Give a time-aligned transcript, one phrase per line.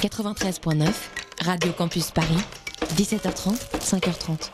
[0.00, 0.88] 93.9,
[1.42, 2.38] Radio Campus Paris,
[2.94, 4.50] 17h30, 5h30.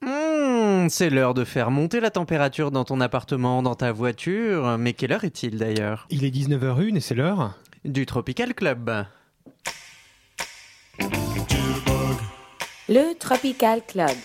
[0.00, 4.78] Hmm, c'est l'heure de faire monter la température dans ton appartement, dans ta voiture.
[4.78, 6.06] Mais quelle heure est-il d'ailleurs?
[6.08, 7.52] Il est 19h01 et c'est l'heure
[7.84, 9.04] Du Tropical Club.
[12.88, 14.16] Le Tropical Club.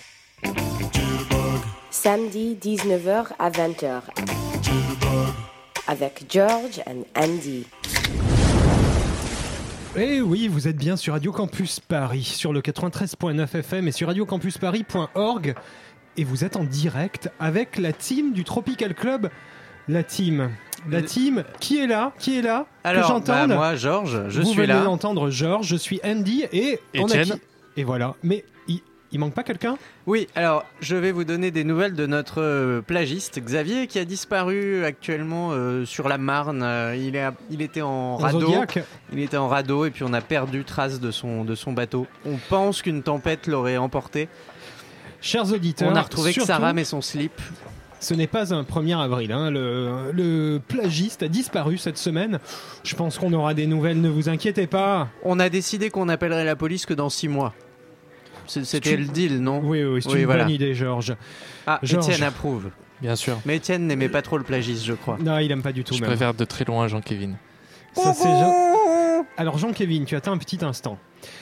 [1.91, 4.32] Samedi 19h à 20h.
[5.93, 7.67] Avec George and Andy.
[9.95, 14.07] Eh oui, vous êtes bien sur Radio Campus Paris, sur le 93.9 FM et sur
[14.07, 15.53] radiocampusparis.org.
[16.17, 19.29] Et vous êtes en direct avec la team du Tropical Club.
[19.87, 20.49] La team.
[20.89, 22.11] La team, qui est là?
[22.17, 22.65] Qui est là?
[22.83, 23.49] Alors, Que j'entende?
[23.49, 24.83] bah, moi, Georges, je Vous suis venez là.
[24.83, 27.33] d'entendre Georges, je suis Andy et on a qui?
[27.77, 28.15] Et voilà.
[28.23, 28.45] Mais
[29.13, 29.77] il manque pas quelqu'un?
[30.07, 34.05] Oui, alors je vais vous donner des nouvelles de notre euh, plagiste Xavier qui a
[34.05, 36.61] disparu actuellement euh, sur la Marne.
[36.63, 38.39] Euh, il, est, à- il était en radeau.
[38.41, 38.79] Zodiac
[39.13, 42.07] Il était en radeau et puis on a perdu trace de son, de son bateau.
[42.25, 44.27] On pense qu'une tempête l'aurait emporté.
[45.21, 47.39] Chers auditeurs, On a retrouvé que surtout, sa rame et son slip.
[48.01, 49.31] Ce n'est pas un 1er avril.
[49.31, 49.49] hein.
[49.49, 52.39] Le, le plagiste a disparu cette semaine.
[52.83, 55.07] Je pense qu'on aura des nouvelles, ne vous inquiétez pas.
[55.23, 57.53] On a décidé qu'on appellerait la police que dans six mois.
[58.47, 60.43] C'est- C'était Tu- le deal, non Oui, oui, c'est Oui, une voilà.
[60.43, 61.15] bonne idée, Georges.
[61.67, 62.09] Ah, Georges.
[62.09, 62.69] Étienne approuve.
[63.01, 63.39] Bien sûr.
[63.45, 65.17] Mais Étienne n'aimait pas trop le plagisme, je crois.
[65.21, 65.93] Non, il aime pas du tout.
[65.93, 66.09] Je même.
[66.09, 67.33] préfère de très loin Jean-Kévin.
[67.93, 70.97] Ça, c'est Jean- Alors, Jean-Kévin, tu attends un petit instant.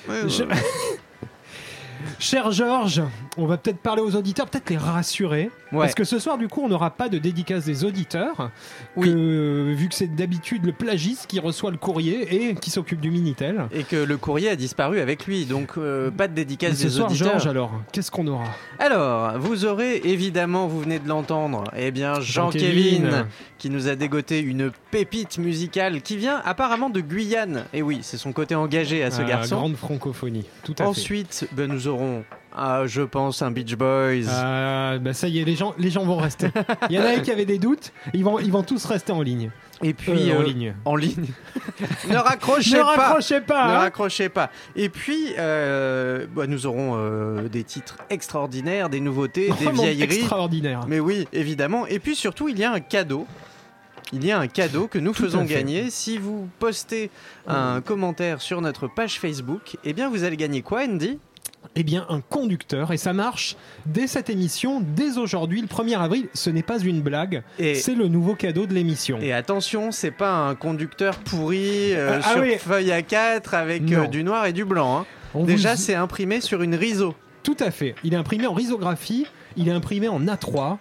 [0.09, 0.55] Ouais, Je- ouais.
[2.19, 3.01] Cher Georges,
[3.37, 5.49] on va peut-être parler aux auditeurs, peut-être les rassurer.
[5.71, 5.79] Ouais.
[5.79, 8.51] Parce que ce soir, du coup, on n'aura pas de dédicace des auditeurs.
[8.97, 9.07] Oui.
[9.07, 13.09] que, vu que c'est d'habitude le plagiste qui reçoit le courrier et qui s'occupe du
[13.09, 13.67] Minitel.
[13.71, 16.89] Et que le courrier a disparu avec lui, donc euh, pas de dédicace ce des
[16.89, 17.29] soir, auditeurs.
[17.31, 18.47] Georges, alors, qu'est-ce qu'on aura?
[18.79, 23.05] Alors, vous aurez évidemment, vous venez de l'entendre, eh bien Jean-Kévin.
[23.05, 27.65] Jean-Kévin qui nous a dégoté une pépite musicale qui vient apparemment de Guyane.
[27.73, 29.55] Et oui, c'est son côté engagé à ce Ah, garçon.
[29.55, 30.89] Grande francophonie, tout à fait.
[30.89, 32.23] Ensuite, ben, nous aurons,
[32.53, 34.27] ah, je pense, un Beach Boys.
[34.29, 36.49] Ah, bah ça y est, les gens, les gens vont rester.
[36.89, 39.21] Il y en a qui avaient des doutes, ils vont, ils vont tous rester en
[39.21, 39.51] ligne.
[39.81, 40.75] et puis, Euh, en euh, ligne.
[40.85, 41.27] en ligne.
[42.09, 42.95] ne raccrochez Ne pas.
[42.95, 43.79] raccrochez pas Ne hein.
[43.79, 44.49] raccrochez pas.
[44.75, 50.17] Et puis, euh, bah, nous aurons euh, des titres extraordinaires, des nouveautés, des Vraiment vieilleries.
[50.19, 50.81] extraordinaire.
[50.87, 51.87] Mais oui, évidemment.
[51.87, 53.25] Et puis surtout, il y a un cadeau.
[54.13, 55.89] Il y a un cadeau que nous Tout faisons gagner.
[55.89, 57.09] Si vous postez
[57.47, 61.17] un commentaire sur notre page Facebook, eh bien vous allez gagner quoi, Andy?
[61.75, 63.55] Eh bien, un conducteur, et ça marche
[63.85, 66.27] dès cette émission, dès aujourd'hui, le 1er avril.
[66.33, 69.19] Ce n'est pas une blague, et, c'est le nouveau cadeau de l'émission.
[69.21, 72.55] et attention, c'est pas un conducteur pourri euh, Ah, ah sur oui.
[72.57, 74.99] feuille A4 avec euh, du noir et du blanc.
[75.01, 75.05] hein.
[75.33, 77.15] On Déjà, vous- c'est imprimé sur une riso.
[77.43, 77.95] Tout à fait.
[78.03, 80.77] Il est imprimé en risographie, il est imprimé en A3.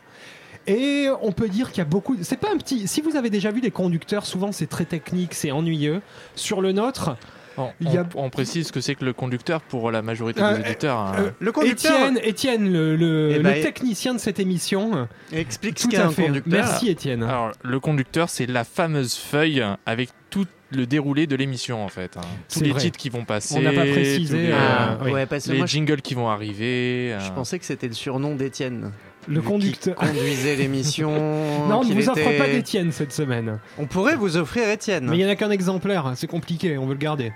[0.67, 2.17] Et on peut dire qu'il y a beaucoup.
[2.23, 2.87] C'est pas un petit.
[2.87, 6.03] Si vous avez déjà vu les conducteurs, souvent c'est très technique, c'est ennuyeux.
[6.35, 7.17] Sur le nôtre,
[7.61, 10.03] On, Il y a- on- on précise ce que c'est que le conducteur pour la
[10.03, 10.99] majorité Euh, des auditeurs.
[10.99, 11.13] hein.
[11.19, 15.09] euh, Le conducteur Étienne, Étienne, le, le- Eh le ben, technicien de cette émission.
[15.33, 16.27] explique ce Tout qu'est à un fait.
[16.27, 16.53] conducteur.
[16.53, 17.23] Merci Étienne.
[17.23, 22.17] Alors, le conducteur, c'est la fameuse feuille avec tout le déroulé de l'émission en fait.
[22.17, 22.21] hein.
[22.53, 22.81] Tous les vrai.
[22.81, 23.57] titres qui vont passer.
[23.59, 25.11] On n'a pas précisé, les, euh, Ah, oui.
[25.11, 27.17] ouais, parce que les moi, je, jingles qui vont arriver.
[27.19, 28.93] je euh, pensais que c'était le surnom d'Étienne.
[29.29, 29.97] le conducteur.
[29.97, 31.11] conduisait l'émission.
[31.69, 33.59] Non, on ne vous offre pas d'Étienne cette semaine.
[33.79, 35.07] On pourrait vous offrir Étienne.
[35.11, 37.33] Mais il n'y en a qu'un exemplaire, c'est compliqué, on veut le garder.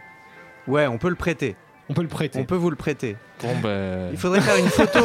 [0.66, 1.56] Ouais, on peut le prêter.
[1.90, 2.38] On peut le prêter.
[2.40, 3.16] On peut vous le prêter.
[3.42, 5.00] Bon, ben, Il faudrait faire une photo.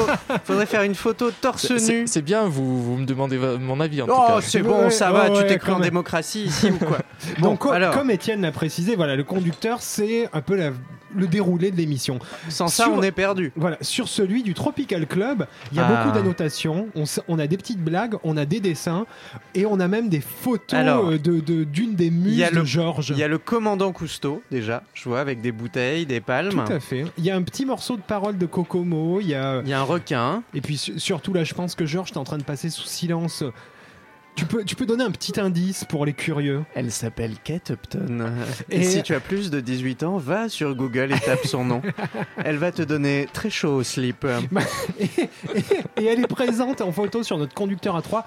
[0.46, 2.08] faudrait faire une photo torse nu.
[2.08, 4.42] c'est bien, vous, vous me demandez mon avis en tout Oh, cas.
[4.42, 5.30] c'est Ouais, bon, ça va.
[5.30, 7.00] ouais, tu t'es cru en démocratie ici ou quoi
[7.40, 10.72] Donc, Bon, co- alors, comme Étienne l'a précisé, voilà, le conducteur, c'est un peu la-
[11.16, 12.20] le déroulé de l'émission.
[12.50, 13.52] sans ça, on est perdu.
[13.56, 16.04] Voilà, sur celui du Tropical Club, il y a Ah.
[16.04, 16.88] beaucoup d'annotations,
[17.28, 19.06] on, a des petites blagues, on a des dessins,
[19.56, 22.52] et on a même des photos Alors, euh, de de- d'une des muses y a
[22.52, 23.10] de Georges.
[23.10, 26.64] Il y a le commandant Cousteau déjà, je vois, avec des bouteilles, des palmes.
[26.66, 27.06] Tout à fait.
[27.18, 29.62] Il y a un petit morceau de parole de Kokomo, il y a...
[29.64, 30.44] Il y a un requin.
[30.54, 32.86] Et puis su- surtout là, je pense que Georges est en train de passer sous
[32.88, 33.44] silence.
[34.40, 36.64] Tu peux, tu peux donner un petit indice pour les curieux.
[36.74, 38.32] Elle s'appelle Kate Upton.
[38.72, 41.66] Et, Et- si tu as plus de 18 ans, va sur Google et tape son
[41.66, 41.82] nom.
[42.46, 44.26] Elle va te donner très chaud au slip.
[44.98, 45.30] et, et-
[45.98, 48.26] et elle est présente en photo sur notre conducteur à 3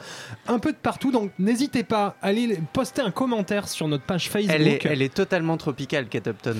[0.48, 1.10] un peu de partout.
[1.12, 4.54] Donc n'hésitez pas à aller poster un commentaire sur notre page Facebook.
[4.54, 6.56] Elle est, elle est totalement tropicale, Kate Upton.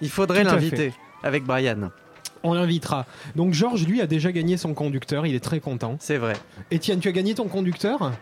[0.00, 1.90] Il faudrait l'inviter avec Brian.
[2.42, 3.06] On l'invitera.
[3.36, 5.26] Donc Georges, lui, a déjà gagné son conducteur.
[5.26, 5.96] Il est très content.
[6.00, 6.34] C'est vrai.
[6.72, 8.12] Étienne, tu as gagné ton conducteur?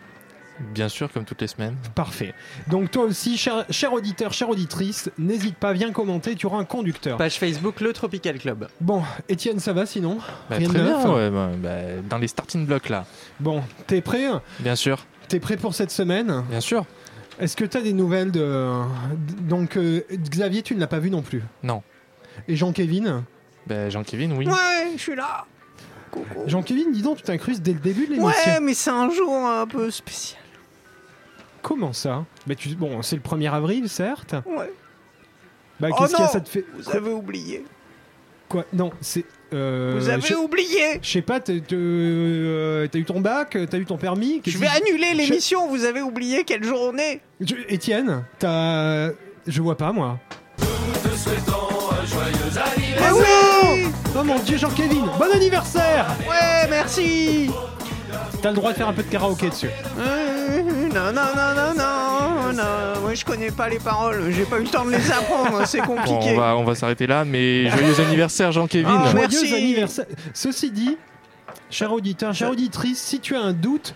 [0.73, 1.75] Bien sûr, comme toutes les semaines.
[1.95, 2.33] Parfait.
[2.67, 6.65] Donc toi aussi, cher, cher auditeur, chère auditrice, n'hésite pas, viens commenter, tu auras un
[6.65, 7.17] conducteur.
[7.17, 8.67] Page Facebook, le Tropical Club.
[8.81, 10.17] Bon, Étienne, ça va sinon?
[10.49, 11.71] Bah, Rien de neuf bien, ouais, bah, bah,
[12.09, 13.05] dans les starting blocks là.
[13.39, 14.27] Bon, t'es prêt?
[14.59, 15.05] Bien sûr.
[15.27, 16.43] T'es prêt pour cette semaine?
[16.49, 16.85] Bien sûr.
[17.39, 18.69] Est-ce que t'as des nouvelles de.
[19.41, 21.41] Donc, euh, Xavier, tu ne l'as pas vu non plus?
[21.63, 21.81] Non.
[22.47, 23.23] Et Jean-Kévin
[23.65, 24.47] Ben, Jean-Kévin, oui.
[24.47, 25.45] Ouais, je suis là.
[26.11, 26.43] Coucou.
[26.45, 28.51] Jean-Kévin, dis donc, tu t'incrustes dès le début de l'émission.
[28.51, 30.39] Ouais, mais c'est un jour un peu spécial.
[31.63, 32.69] Comment ça bah, tu...
[32.75, 34.35] Bon, c'est le 1er avril, certes.
[34.45, 34.71] Ouais.
[35.79, 36.65] Bah, Oh qu'est-ce qu'il y a, ça te fait.
[36.77, 37.65] Vous avez oublié.
[38.49, 39.25] Quoi Non, c'est.
[39.53, 40.99] euh, Vous avez oublié.
[41.01, 44.67] Je sais pas, t'as euh, t'as eu ton bac, t'as eu ton permis Je vais
[44.67, 45.67] annuler l'émission.
[45.67, 49.09] Vous avez oublié quelle journée Je- Étienne, t'as.
[49.47, 50.19] Je vois pas moi.
[52.99, 57.49] Ah oui Oh mon dieu, Jean-Kévin, bon anniversaire Ouais, merci.
[58.41, 59.69] T'as le droit de faire un peu de karaoké dessus.
[59.97, 60.22] Euh,
[60.93, 63.01] Non, non, non, non, non, non.
[63.01, 64.31] Moi, je connais pas les paroles.
[64.31, 65.65] J'ai pas eu le temps de les apprendre.
[65.65, 66.33] C'est Bon, compliqué.
[66.35, 69.03] on va, on va s'arrêter là, mais joyeux anniversaire Jean-Kévin.
[69.05, 70.05] Ah, Joyeux anniversaire.
[70.33, 70.97] Ceci dit,
[71.69, 73.95] cher auditeur, chère auditrice, si tu as un doute,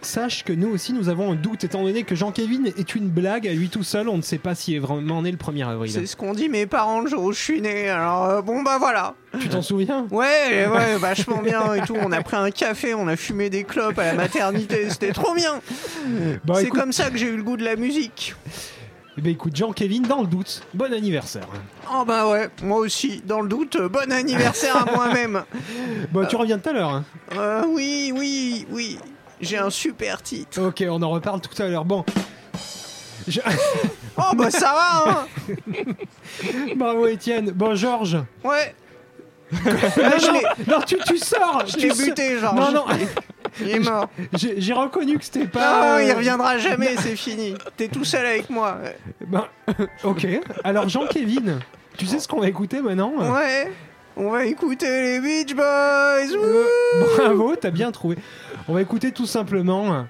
[0.00, 3.46] sache que nous aussi nous avons un doute, étant donné que Jean-Kévin est une blague
[3.46, 5.90] à lui tout seul, on ne sait pas s'il est vraiment né le 1er avril.
[5.92, 7.88] C'est ce qu'ont dit mes parents le jour où je suis né.
[7.88, 9.14] Alors, euh, bon, bah voilà.
[9.38, 10.06] Tu t'en souviens?
[10.10, 11.96] Ouais, ouais, vachement bien et tout.
[12.00, 14.88] On a pris un café, on a fumé des clopes à la maternité.
[14.90, 15.60] C'était trop bien.
[16.44, 18.34] Bah C'est écoute, comme ça que j'ai eu le goût de la musique.
[19.18, 21.46] eh ben, écoute, Jean-Kévin, dans le doute, bon anniversaire.
[21.92, 23.22] Oh bah ouais, moi aussi.
[23.26, 25.42] Dans le doute, euh, bon anniversaire à moi-même.
[26.12, 26.90] Bon, tu reviens tout à l'heure.
[26.90, 27.04] hein.
[27.36, 28.98] Euh, oui, oui, oui.
[29.40, 30.60] J'ai un super titre.
[30.62, 31.84] Ok, on en reparle tout à l'heure.
[31.84, 32.04] Bon.
[33.28, 33.40] Je-
[34.18, 35.26] Oh bah ça va, hein
[36.76, 37.50] Bravo Étienne.
[37.50, 38.16] Bon Georges.
[38.42, 38.74] Ouais.
[39.52, 39.60] non,
[40.18, 40.40] je non,
[40.78, 41.64] non, tu, tu sors.
[41.66, 42.06] Je tu l'ai sors.
[42.06, 42.54] buté, genre.
[42.54, 42.84] Non, non,
[43.60, 44.08] Il est mort.
[44.32, 45.96] j'ai j'ai reconnu que c'était pas.
[45.96, 47.54] Ah, il euh, reviendra jamais, c'est fini.
[47.76, 48.78] T'es tout seul avec moi.
[49.26, 49.44] ben,
[50.02, 50.26] ok.
[50.64, 51.58] Alors Jean-Kévin,
[51.98, 53.12] tu sais ce qu'on va écouter maintenant?
[53.34, 53.70] Ouais.
[54.16, 56.32] On va écouter les Beach Boys.
[56.34, 56.64] Euh,
[57.18, 58.16] Bravo, t'as bien trouvé.
[58.68, 60.06] On va écouter tout simplement.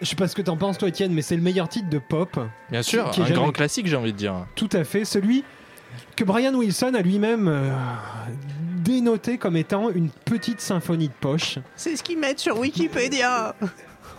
[0.00, 1.98] Je sais pas ce que t'en penses toi Étienne, mais c'est le meilleur titre de
[1.98, 2.38] pop.
[2.70, 4.34] Bien sûr, Qui est un jamais- grand classique, j'ai envie de dire.
[4.54, 5.44] Tout à fait, celui
[6.16, 7.70] que Brian Wilson a lui-même euh,
[8.84, 11.58] dénoté comme étant une petite symphonie de poche.
[11.76, 13.54] C'est ce qu'ils mettent sur Wikipédia.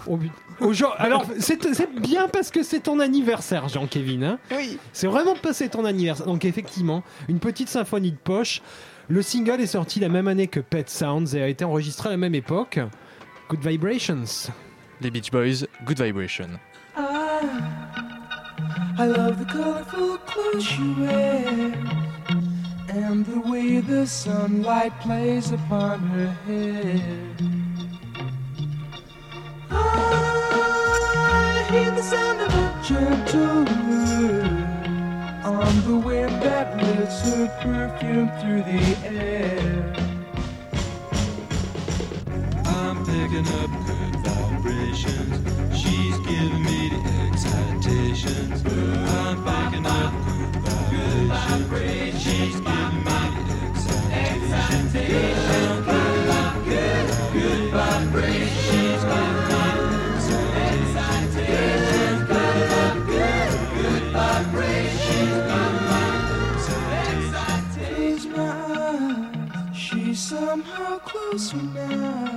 [0.07, 0.31] Au but-
[0.61, 4.23] au jour- Alors, c'est c'est bien parce que c'est ton anniversaire, Jean-Kévin.
[4.23, 4.39] hein.
[4.55, 4.79] Oui.
[4.93, 6.25] c'est vraiment parce que c'est ton anniversaire.
[6.25, 8.61] Donc, effectivement, une petite symphonie de poche.
[9.09, 12.11] Le single est sorti la même année que Pet Sounds et a été enregistré à
[12.13, 12.79] la même époque.
[13.47, 14.51] Good Vibrations.
[14.99, 16.59] Les Beach Boys, Good Vibration.
[16.97, 21.75] Ah, I love the colorful clothes she wears
[22.89, 27.01] and the way the sunlight plays upon her hair.
[29.71, 30.49] Ah,
[31.31, 34.67] I hear the sound of a gentle word
[35.45, 39.86] on the wind that lifts her perfume through the air.
[43.17, 45.35] Picking up good vibrations.
[45.75, 48.61] She's giving me the excitations.
[48.63, 50.13] I'm picking up
[50.91, 52.21] good vibrations.
[52.23, 54.93] She's giving me the excitations.
[56.67, 59.03] Good, good vibrations.
[60.69, 61.47] Excitations.
[62.27, 64.57] Good, good eyes,
[69.75, 72.36] she's somehow closer now.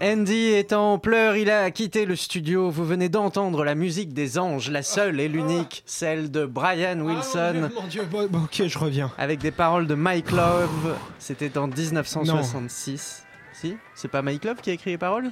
[0.00, 2.70] Gaëtan pleure, il a quitté le studio.
[2.70, 7.02] Vous venez d'entendre la musique des anges, la seule et l'unique, celle de Brian Ah,
[7.02, 9.10] Wilson, Dieu, mon Dieu, bon, bon, ok, je reviens.
[9.18, 10.96] avec des paroles de Mike Love.
[11.18, 13.24] C'était en 1966.
[13.54, 15.30] Si C'est pas Mike Love qui a écrit les paroles?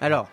[0.00, 0.28] Alors,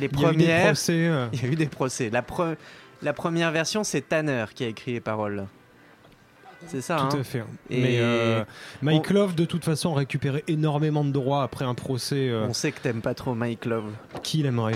[0.00, 0.64] les Il y a eu des premières.
[0.66, 0.92] procès.
[1.08, 2.08] euh, Il y a eu des procès.
[2.10, 2.56] La, pre-
[3.02, 5.46] la première version, c'est Tanner qui a écrit les paroles.
[6.68, 7.44] C'est ça, Tout hein à fait.
[7.70, 8.44] Et Mais euh,
[8.82, 12.46] Mike on- Love, de toute façon, a récupéré énormément de droits après un procès euh,
[12.48, 13.90] On sait que t'aimes pas trop Mike Love.
[14.22, 14.74] qui l'aimerait?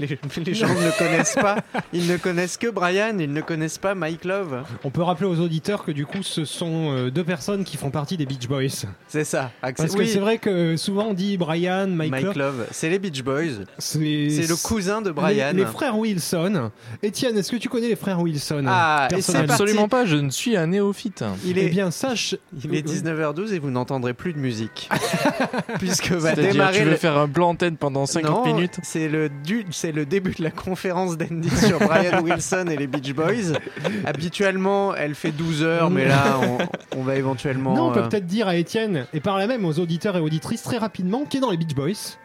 [0.00, 1.56] Les, les gens ne le connaissent pas.
[1.92, 4.62] Ils ne connaissent que Brian, ils ne connaissent pas Mike Love.
[4.84, 7.90] On peut rappeler aux auditeurs que du coup, ce sont euh, deux personnes qui font
[7.90, 8.86] partie des Beach Boys.
[9.08, 9.50] C'est ça.
[9.60, 12.36] Parce que c'est vrai que souvent on dit Brian, Mike, Mike Love.
[12.36, 12.66] Love.
[12.70, 13.64] C'est les Beach Boys.
[13.78, 15.52] C'est le cousin de Brian.
[15.52, 16.70] Les, les frères Wilson.
[17.02, 19.08] Étienne, est-ce que tu connais les frères Wilson Ah.
[19.36, 21.24] Absolument pas, je ne suis un néophyte.
[21.44, 22.34] Il Eh est, bien, sache.
[22.64, 24.88] il est 19h12 et vous n'entendrez plus de musique.
[25.78, 26.96] Puisque va C'est-à-dire, démarrer tu veux le...
[26.96, 29.28] faire un plan antenne pendant 50 Non, minutes C'est le,
[29.70, 33.58] c'est le début de la conférence d'Andy sur Brian Wilson et les Beach Boys.
[34.04, 36.58] Habituellement, elle fait 12 heures, mais là, on,
[36.98, 37.74] on va éventuellement.
[37.74, 40.20] Non, on peut euh, peut-être dire à Étienne, et par là même aux auditeurs et
[40.20, 42.16] auditrices très rapidement, qui est dans les Beach Boys?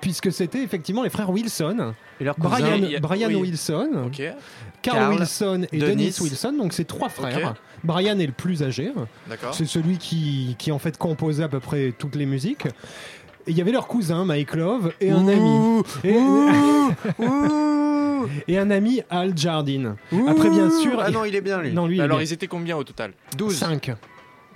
[0.00, 3.34] Puisque c'était effectivement les frères Wilson, et leur cousin, Brian, il y a- Brian oui.
[3.36, 4.34] Wilson, Carl,
[4.80, 5.94] Carl, Wilson et Dennis.
[5.94, 7.54] Dennis Wilson, donc c'est trois frères.
[7.84, 8.92] Brian est le plus âgé,
[9.26, 9.54] d'accord.
[9.54, 12.66] c'est celui qui, qui en fait composait à peu près toutes les musiques.
[13.50, 15.82] Il y avait leur cousin Mike Love et un ami.
[16.04, 16.14] Et,
[18.52, 19.96] et un ami Al Jardine.
[20.28, 21.00] Après, bien sûr.
[21.02, 21.72] Ah non, il est bien lui.
[21.72, 22.26] non, lui, il est Alors, bien.
[22.26, 23.12] ils étaient combien au total?
[23.36, 23.56] 12.
[23.56, 23.92] 5.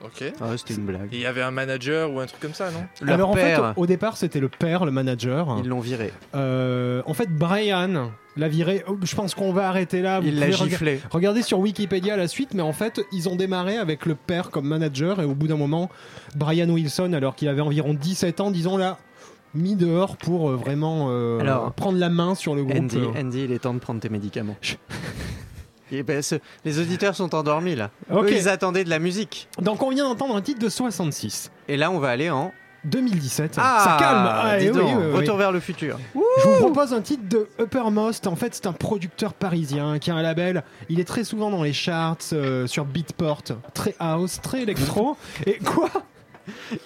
[0.05, 0.23] Ok.
[0.41, 1.09] Ah, c'était une blague.
[1.13, 2.85] Et il y avait un manager ou un truc comme ça, non?
[3.01, 5.57] Leur Alors en fait, au départ, c'était le père, le manager.
[5.63, 6.13] ils l'ont viré.
[6.35, 8.85] Euh, en fait, Brian l'a viré.
[8.89, 10.21] oh, Je pense qu'on va arrêter là.
[10.21, 11.01] Vous Il l'a pouvez rega- giflé.
[11.11, 14.67] Regardez sur Wikipédia la suite, mais en fait, ils ont démarré avec le père comme
[14.69, 15.89] manager et au bout d'un moment,
[16.37, 18.99] Brian Wilson, alors qu'il avait environ 17 ans, disons là,
[19.55, 22.77] mis dehors pour euh, vraiment euh, Alors, prendre la main sur le groupe.
[22.77, 23.21] Andy, euh.
[23.21, 24.57] Andy, il est temps de prendre tes médicaments.
[25.93, 27.91] Et ben, ce- les auditeurs sont endormis là.
[28.13, 29.49] Eux, ils attendaient de la musique.
[29.61, 31.51] Donc on vient d'entendre un titre de 66.
[31.69, 32.53] Et là, on va aller en.
[32.85, 33.55] 2017.
[33.55, 34.29] Ça calme.
[34.31, 35.13] Ah, dis eh oui, donc, oui, oui.
[35.17, 35.99] Retour vers le futur.
[36.15, 38.27] Je vous propose un titre de Uppermost.
[38.27, 40.63] En fait, c'est un producteur parisien qui a un label.
[40.91, 43.43] Il est très souvent dans les charts euh, sur Beatport.
[43.73, 45.17] Très house, très électro.
[45.47, 45.89] Et quoi?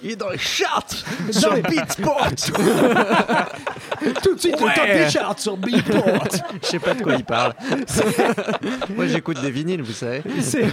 [0.03, 0.87] Il est dans les charts
[1.31, 2.29] sur Beatport.
[4.23, 6.25] Tout de suite, le top des charts sur Beatport.
[6.63, 7.55] Je sais pas de quoi il parle.
[8.95, 10.23] Moi, j'écoute des vinyles, vous savez.
[10.41, 10.67] c'est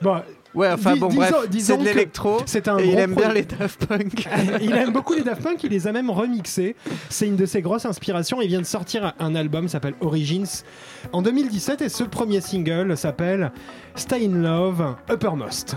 [0.00, 0.22] bon.
[0.52, 2.38] Ouais, enfin bon, bref, c'est de l'électro.
[2.44, 4.28] C'est un Et il aime bien les Daft Punk.
[4.60, 6.74] il aime beaucoup les Daft Punk, il les a même remixés.
[7.08, 8.42] C'est une de ses grosses inspirations.
[8.42, 10.64] Il vient de sortir un album, s'appelle Origins,
[11.12, 13.52] en 2017, et ce premier single s'appelle
[13.94, 15.76] Stay in Love, Uppermost.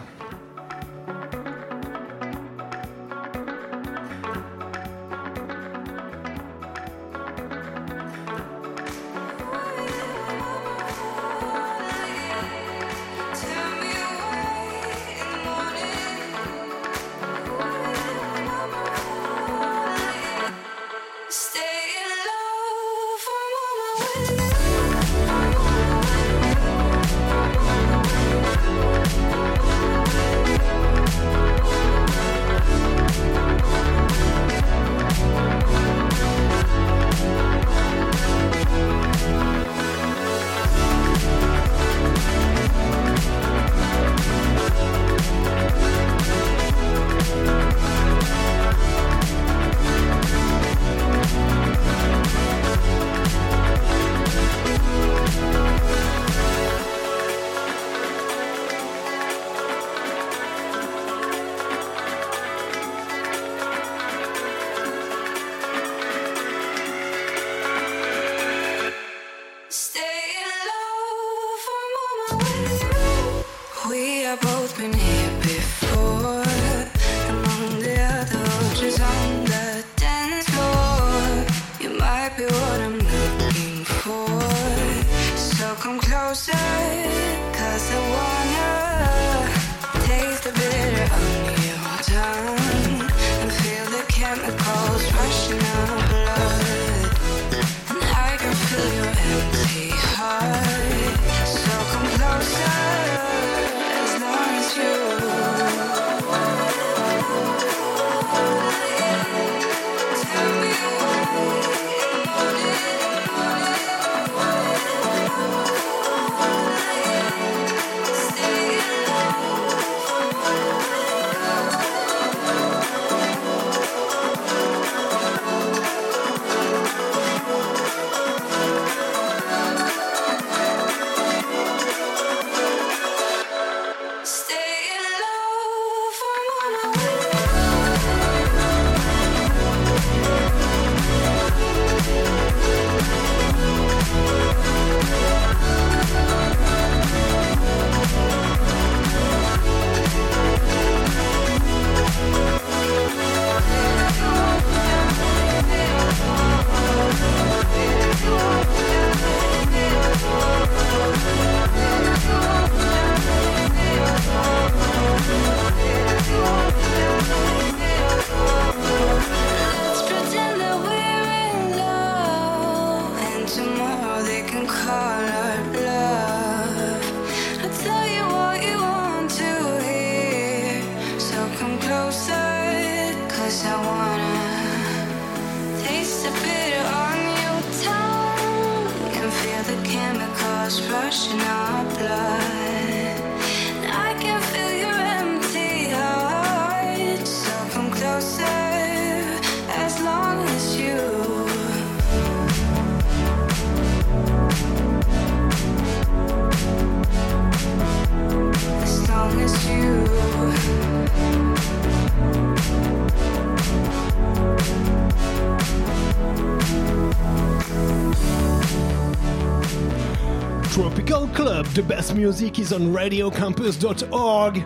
[222.15, 224.63] Music is on radiocampus.org.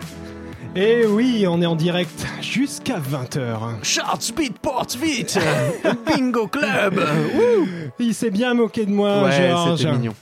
[0.75, 3.83] Et oui, on est en direct jusqu'à 20h.
[3.83, 5.39] Charts Beatport vite
[6.05, 7.01] Bingo Club
[7.99, 9.79] Il s'est bien moqué de moi, Ouais, George.
[9.79, 10.13] c'était mignon.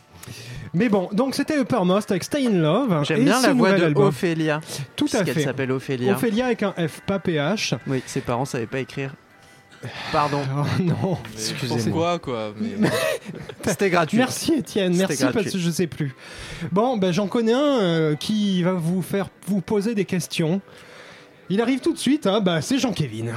[0.73, 3.03] Mais bon, donc c'était Uppermost avec Stay in Love.
[3.05, 4.07] J'aime et bien la voix de album.
[4.07, 4.61] Ophélia.
[4.95, 5.41] Tout à fait.
[5.41, 6.13] s'appelle Ophélia.
[6.13, 7.73] Ophélia avec un F, pas PH.
[7.87, 9.11] Oui, ses parents savaient pas écrire.
[10.11, 11.17] Pardon, Oh non.
[11.33, 11.83] excusez-moi.
[11.83, 12.89] Pourquoi quoi mais...
[13.65, 14.17] C'était gratuit.
[14.17, 15.41] Merci Étienne, merci gratuit.
[15.43, 16.15] parce que je sais plus.
[16.71, 20.61] Bon, ben j'en connais un euh, qui va vous faire vous poser des questions.
[21.49, 23.31] Il arrive tout de suite, hein, bah, c'est Jean-Kévin.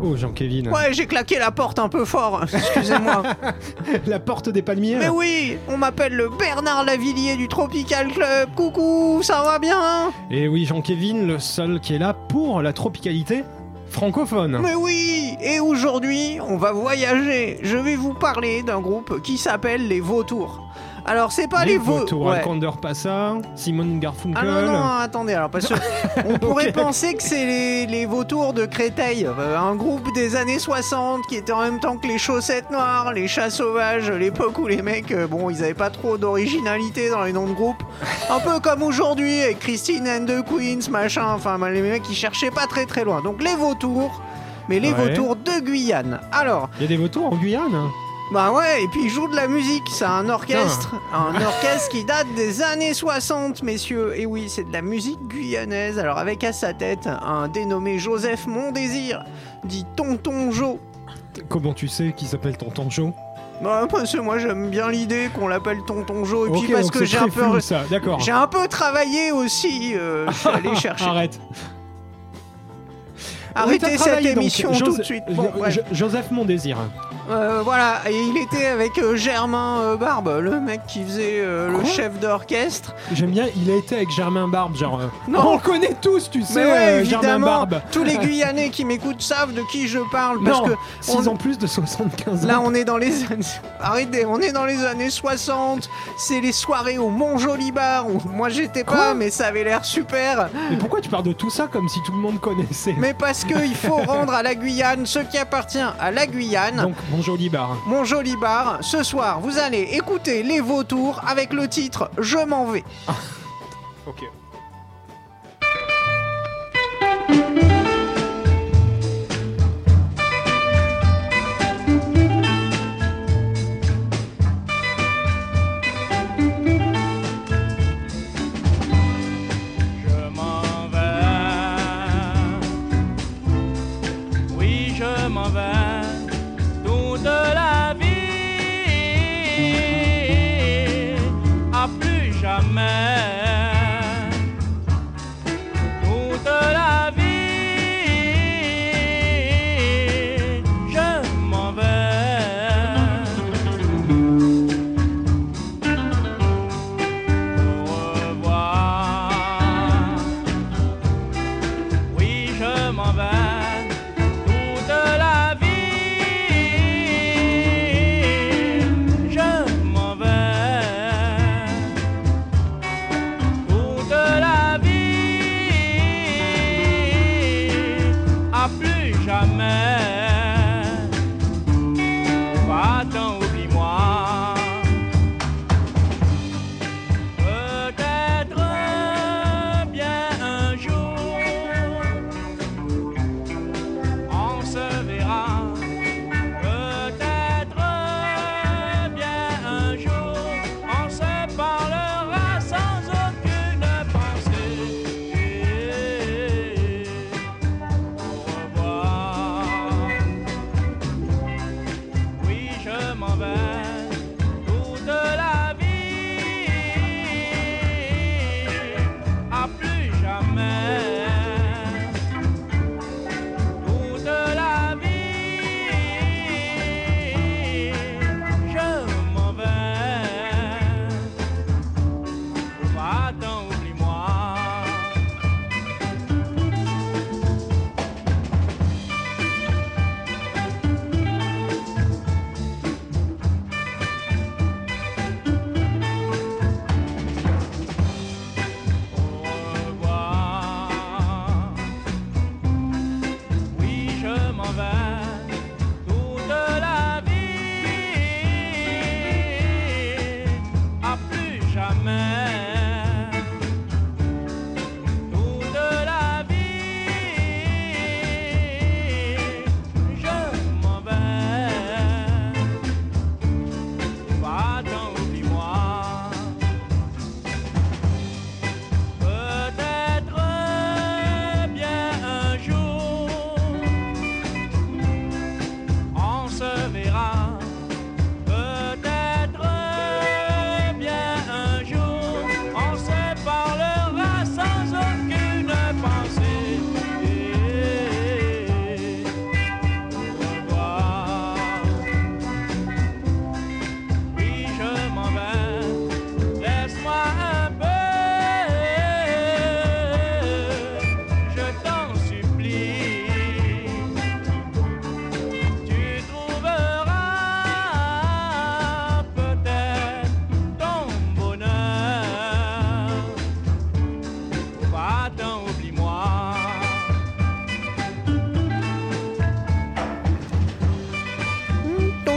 [0.00, 3.22] Oh Jean-Kévin, Ouais, j'ai claqué la porte un peu fort, excusez-moi.
[4.06, 4.96] la porte des palmiers.
[4.96, 8.50] Mais oui, on m'appelle le Bernard Lavillier du Tropical Club.
[8.54, 10.12] Coucou, ça va bien?
[10.30, 13.42] Et oui Jean-Kévin, le seul qui est là pour la tropicalité
[13.90, 14.58] francophone.
[14.62, 17.58] Mais oui, et aujourd'hui, on va voyager.
[17.62, 20.67] Je vais vous parler d'un groupe qui s'appelle les Vautours.
[21.08, 22.00] Alors, c'est pas les, les Vautours.
[22.00, 24.36] vautours, Alexander Passa, Simon Garfunkel.
[24.46, 25.74] Ah non, non, attendez, alors parce que
[26.26, 30.58] on pourrait penser que c'est les, les vautours de Créteil, euh, un groupe des années
[30.58, 34.66] 60 qui était en même temps que les chaussettes noires, les chats sauvages, l'époque où
[34.66, 37.82] les mecs, euh, bon, ils avaient pas trop d'originalité dans les noms de groupe.
[38.30, 42.14] Un peu comme aujourd'hui avec Christine and the Queens, machin, enfin, bah, les mecs qui
[42.14, 43.22] cherchaient pas très très loin.
[43.22, 44.20] Donc les vautours,
[44.68, 45.08] mais les Ouais.
[45.08, 46.20] vautours de Guyane.
[46.32, 47.88] Alors, Il y a des vautours en Guyane?
[48.32, 52.04] Bah ouais, et puis ils jouent de la musique, c'est un orchestre, un orchestre qui
[52.04, 54.12] date des années 60, messieurs.
[54.18, 58.46] Et oui, c'est de la musique guyanaise, alors avec à sa tête un dénommé Joseph
[58.46, 59.24] Mondésir,
[59.64, 60.78] dit Tonton Jo.
[61.48, 63.12] Comment tu sais qu'il s'appelle Tonton Joe?
[63.62, 67.04] Bah, parce que moi j'aime bien l'idée qu'on l'appelle Tonton Jo, et puis parce que
[67.04, 67.42] j'ai un peu...
[67.42, 68.20] flou, ça, d'accord.
[68.20, 71.04] J'ai un peu travaillé aussi, euh, je suis allé chercher.
[71.06, 71.40] Arrête.
[73.54, 75.24] Arrêtez cette émission tout de suite.
[75.30, 75.70] Bon, Jo-.
[75.70, 76.76] Jo- Joseph Mondésir.
[77.30, 81.68] Euh, voilà, et il était avec euh, Germain euh, Barbe, le mec qui faisait euh,
[81.70, 82.94] le Quoi chef d'orchestre.
[83.12, 85.00] J'aime bien, il a été avec Germain Barbe, genre.
[85.00, 85.40] euh, Non.
[85.48, 87.80] On le connaît tous, tu sais, Mais ouais, euh, Germain évidemment, Barbe.
[87.92, 91.32] tous les Guyanais qui m'écoutent savent de qui je parle parce non, que 6 on-
[91.32, 92.48] ans plus de 75 ans.
[92.48, 93.44] là on est dans les années
[93.80, 98.48] arrêtez, on est dans les années 60, c'est les soirées au Mont Jolibar où moi
[98.48, 100.48] j'étais pas Quoi mais ça avait l'air super.
[100.70, 102.94] Mais pourquoi tu parles de tout ça comme si tout le monde connaissait?
[102.98, 106.76] Mais parce que il faut rendre à la Guyane ce qui appartient à la Guyane.
[106.76, 107.76] Donc, mon joli bar.
[107.86, 112.66] Mon joli bar, ce soir vous allez écouter les vautours avec le titre Je m'en
[112.66, 112.84] vais.
[114.06, 114.22] Ok.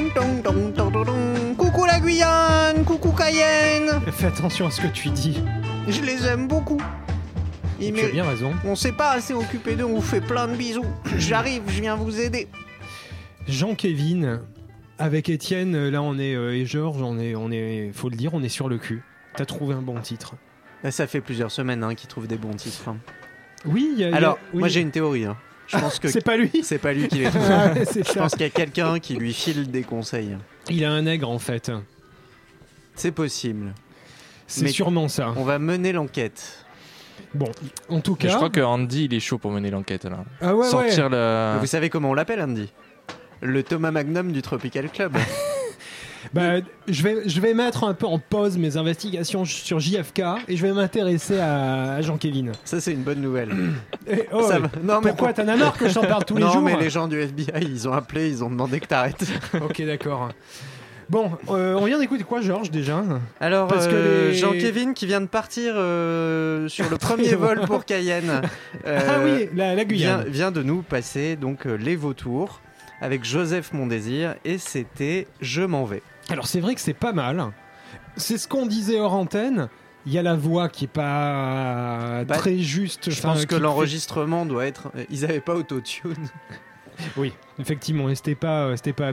[0.10, 1.56] Dong, dong, dong, dong, dong.
[1.58, 4.02] Coucou la Guyane, coucou Cayenne.
[4.12, 5.40] Fais attention à ce que tu dis.
[5.88, 6.82] Je les aime beaucoup.
[7.80, 8.54] Ils Tu as bien raison.
[8.66, 10.86] On s'est pas assez occupé d'eux, on vous fait plein de bisous.
[11.18, 12.48] J'arrive, je viens vous aider.
[13.48, 14.42] Jean-Kévin,
[15.00, 18.34] avec Étienne, là on est, euh, et Georges, on est, on est, faut le dire,
[18.34, 19.02] on est sur le cul.
[19.36, 20.36] T'as trouvé un bon titre.
[20.90, 22.88] Ça fait plusieurs semaines hein, qu'ils trouvent des bons titres.
[22.90, 22.98] hein.
[23.66, 24.60] Oui, il y a- il y a- Alors, oui.
[24.60, 25.26] moi j'ai une théorie.
[25.26, 25.38] hein.
[25.72, 27.42] Je pense que C'est pas lui c'est pas lui qui les trouve.
[27.50, 28.20] Ah, c'est Je ça.
[28.22, 30.38] pense qu'il y a quelqu'un qui lui file des conseils.
[30.70, 31.72] Il a un nègre en fait.
[32.96, 33.74] C'est possible.
[34.48, 35.34] C'est sûrement ça.
[35.38, 36.66] On va mener l'enquête.
[37.34, 37.50] Bon,
[37.88, 38.32] en tout Mais cas.
[38.34, 40.26] Je crois que Andy, il est chaud pour mener l'enquête là.
[40.42, 41.12] Ah ouais, Sortir ouais.
[41.12, 41.58] le.
[41.60, 42.70] Vous savez comment on l'appelle, Andy?
[43.42, 45.16] Le Thomas Magnum du Tropical Club.
[46.34, 46.56] Bah,
[46.88, 50.62] je vais, je vais mettre un peu en pause mes investigations sur JFK et je
[50.66, 52.52] vais m'intéresser à, à Jean-Kévin.
[52.64, 53.52] Ça, c'est une bonne nouvelle.
[54.08, 54.62] Et- oh, Ça ouais.
[54.62, 56.62] va- Non, mais Pourquoi T'en as marre que je t'en parle tous les non, jours
[56.62, 59.26] mais les gens du FBI, ils ont appelé, ils ont demandé que t'arrêtes.
[59.62, 60.30] Ok, d'accord.
[61.10, 63.04] Bon, euh, on vient d'écouter quoi, Georges, déjà
[63.42, 67.48] Alors, Parce que euh, les- Jean-Kévin qui vient de partir euh, sur le premier bon.
[67.48, 68.42] vol pour Cayenne.
[68.88, 70.24] euh, Ah oui, la, la vient, Guyane.
[70.30, 72.62] vient de nous passer donc euh, les vautours
[73.02, 76.02] avec Joseph Mondésir et c'était Je m'en vais.
[76.32, 77.52] Alors, c'est vrai que c'est pas mal.
[78.16, 79.70] C'est ce qu'on disait hors antenne.
[80.06, 83.12] Il y a la voix qui est pas Bah, très juste.
[83.12, 84.92] Je pense que l'enregistrement doit être.
[85.12, 86.16] Ils avaient pas autotune.
[87.18, 89.12] Oui, effectivement, et c'était pas, euh, c'était pas.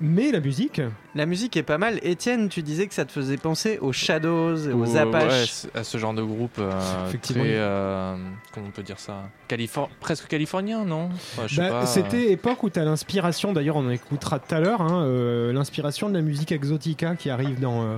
[0.00, 0.80] Mais la musique,
[1.14, 1.98] La musique est pas mal.
[2.02, 5.64] Étienne, tu disais que ça te faisait penser aux Shadows et aux Ou, Apaches.
[5.64, 6.70] ouais, à ce genre de groupe euh,
[7.08, 7.42] Effectivement.
[7.44, 8.16] très euh,
[8.52, 9.28] comment on peut dire ça?
[9.48, 11.10] Califor- presque californien non?
[11.12, 13.90] Enfin, je sais bah, pas, euh, c'était époque où tu as l'inspiration, d'ailleurs on en
[13.90, 17.96] écoutera tout à l'heure, hein, euh, l'inspiration de la musique exotica qui arrive dans euh,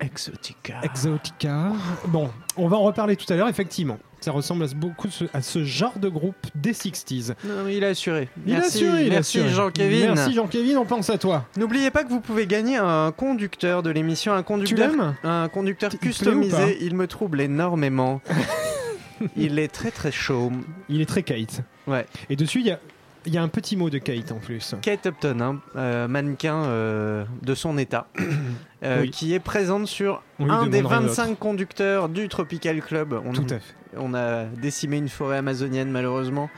[0.00, 0.80] Exotica.
[0.82, 1.72] Exotica.
[2.08, 3.98] Bon, on va en reparler tout à l'heure, effectivement.
[4.20, 7.34] Ça ressemble à ce, beaucoup ce- à ce genre de groupe des 60s.
[7.44, 8.28] Non, il a assuré.
[8.46, 9.54] Il a merci, assuré, il merci assuré.
[9.54, 10.14] Jean-Kévin.
[10.14, 11.46] Merci Jean-Kévin, on pense à toi.
[11.56, 15.48] N'oubliez pas que vous pouvez gagner un conducteur de l'émission, un Tu conducteur, l'aimes un
[15.48, 16.78] conducteur customisé.
[16.82, 18.20] Il me trouble énormément.
[19.36, 20.50] il est très très chaud.
[20.88, 21.62] Il est très Kate.
[21.86, 22.06] Ouais.
[22.28, 22.78] Et dessus, il y a,
[23.26, 24.74] il y a un petit mot de Kate en plus.
[24.82, 28.06] Kate Upton, hein, euh, mannequin euh, de son état,
[28.84, 29.10] euh, Oui.
[29.10, 33.20] qui est présente sur On un des demandera une 25 conducteurs du Tropical Club.
[33.24, 33.74] On, Tout à fait.
[33.96, 36.48] on a décimé une forêt amazonienne malheureusement.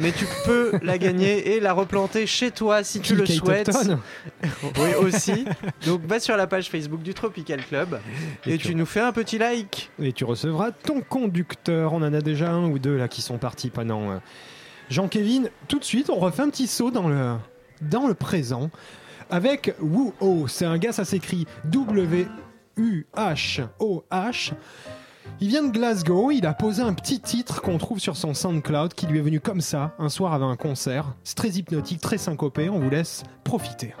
[0.00, 3.36] Mais tu peux la gagner et la replanter chez toi si tu Qui, le Kate
[3.36, 3.68] souhaites.
[3.68, 3.98] Upton
[4.78, 5.44] Oui, aussi.
[5.86, 7.98] Donc va sur la page Facebook du Tropical Club
[8.46, 9.90] et, Et tu tu- nous fais un petit like.
[10.00, 11.92] Et tu recevras ton conducteur.
[11.94, 14.20] On en a déjà un ou deux là qui sont partis pendant.
[14.90, 17.36] Jean-Kévin, tout de suite, on refait un petit saut dans le,
[17.82, 18.70] dans le présent
[19.30, 20.46] avec Woo Oh.
[20.48, 22.28] C'est un gars, ça s'écrit W-U-H-O-H.
[25.40, 28.94] Il vient de Glasgow, il a posé un petit titre qu'on trouve sur son SoundCloud
[28.94, 31.14] qui lui est venu comme ça, un soir avant un concert.
[31.22, 33.94] C'est très hypnotique, très syncopé, on vous laisse profiter.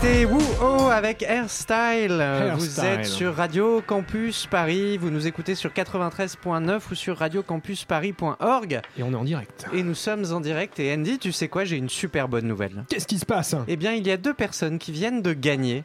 [0.00, 2.12] C'était Woo Oh avec Hairstyle.
[2.12, 2.84] Vous Hairstyle.
[2.84, 4.98] êtes sur Radio Campus Paris.
[4.98, 8.80] Vous nous écoutez sur 93.9 ou sur radiocampusparis.org.
[8.98, 9.66] Et on est en direct.
[9.72, 10.78] Et nous sommes en direct.
[10.80, 12.84] Et Andy, tu sais quoi J'ai une super bonne nouvelle.
[12.88, 13.54] Qu'est-ce qui se passe?
[13.68, 15.84] Eh bien, il y a deux personnes qui viennent de gagner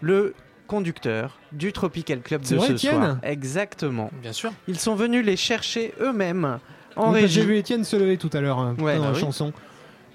[0.00, 0.34] le
[0.66, 3.16] conducteur du Tropical Club de vrai, ce Étienne soir.
[3.22, 4.10] Exactement.
[4.22, 4.52] Bien sûr.
[4.68, 6.58] Ils sont venus les chercher eux-mêmes
[6.96, 7.28] en régie.
[7.40, 9.20] J'ai vu Étienne se lever tout à l'heure hein, Ouais, dans bah la oui.
[9.20, 9.52] chanson.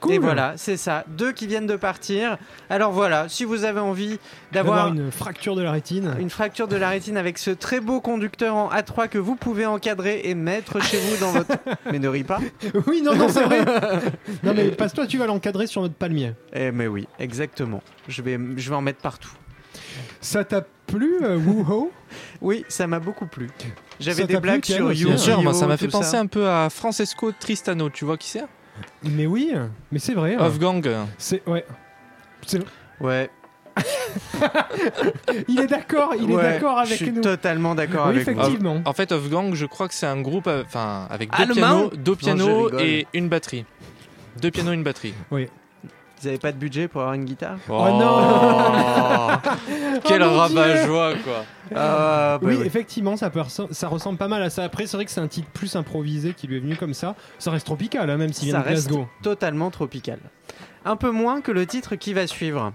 [0.03, 0.13] Cool.
[0.15, 1.05] Et voilà, c'est ça.
[1.07, 2.37] Deux qui viennent de partir.
[2.69, 4.19] Alors voilà, si vous avez envie
[4.51, 6.13] D'avoir une fracture de la rétine.
[6.19, 9.65] une fracture de la rétine avec ce très beau conducteur en A3 que vous pouvez
[9.65, 11.55] encadrer et mettre chez vous dans votre...
[11.89, 12.39] Mais ne ris pas.
[12.85, 13.63] Oui, non, non, c'est vrai.
[14.43, 16.33] non, mais passe-toi, tu vas l'encadrer sur notre palmier.
[16.51, 17.81] Eh mais oui, exactement.
[18.09, 19.31] Je vais, je vais en mettre partout.
[20.19, 21.91] Ça t'a plu, euh, Wooho
[22.41, 23.49] Oui, ça m'a beaucoup plu.
[24.01, 25.07] J'avais des blagues sur You.
[25.07, 28.27] Bien sûr, moi ça m'a fait penser un peu à Francesco Tristano, tu vois qui
[28.27, 28.43] c'est?
[29.03, 29.53] Mais oui,
[29.91, 30.35] mais c'est vrai.
[30.35, 30.45] hein.
[30.45, 30.87] Off Gang.
[31.17, 31.65] C'est ouais.
[32.45, 32.61] C'est-
[32.99, 33.29] Ouais,
[35.47, 37.21] Il est d'accord, il est d'accord avec je suis nous.
[37.21, 38.39] totalement d'accord Oui, avec vous.
[38.41, 38.81] effectivement.
[38.85, 41.55] En fait, Off Gang, je crois que c'est un groupe euh, enfin avec deux Allemand
[41.55, 43.65] pianos, deux pianos et une batterie.
[44.41, 45.13] Deux pianos, une batterie.
[46.23, 49.37] Vous avez pas de budget pour avoir une guitare Oh non
[50.05, 51.43] Quel Oh rabat-joie quoi
[51.75, 52.65] Ah, bah Oui, ouais.
[52.65, 54.63] effectivement, ça, peut ressem- ça ressemble pas mal à ça.
[54.63, 57.15] Après, c'est vrai que c'est un titre plus improvisé qui lui est venu comme ça.
[57.39, 59.07] Ça reste tropical, hein, même s'il vient Ça de reste Glasgow.
[59.21, 60.19] totalement tropical.
[60.85, 62.71] Un peu moins que le titre qui va suivre,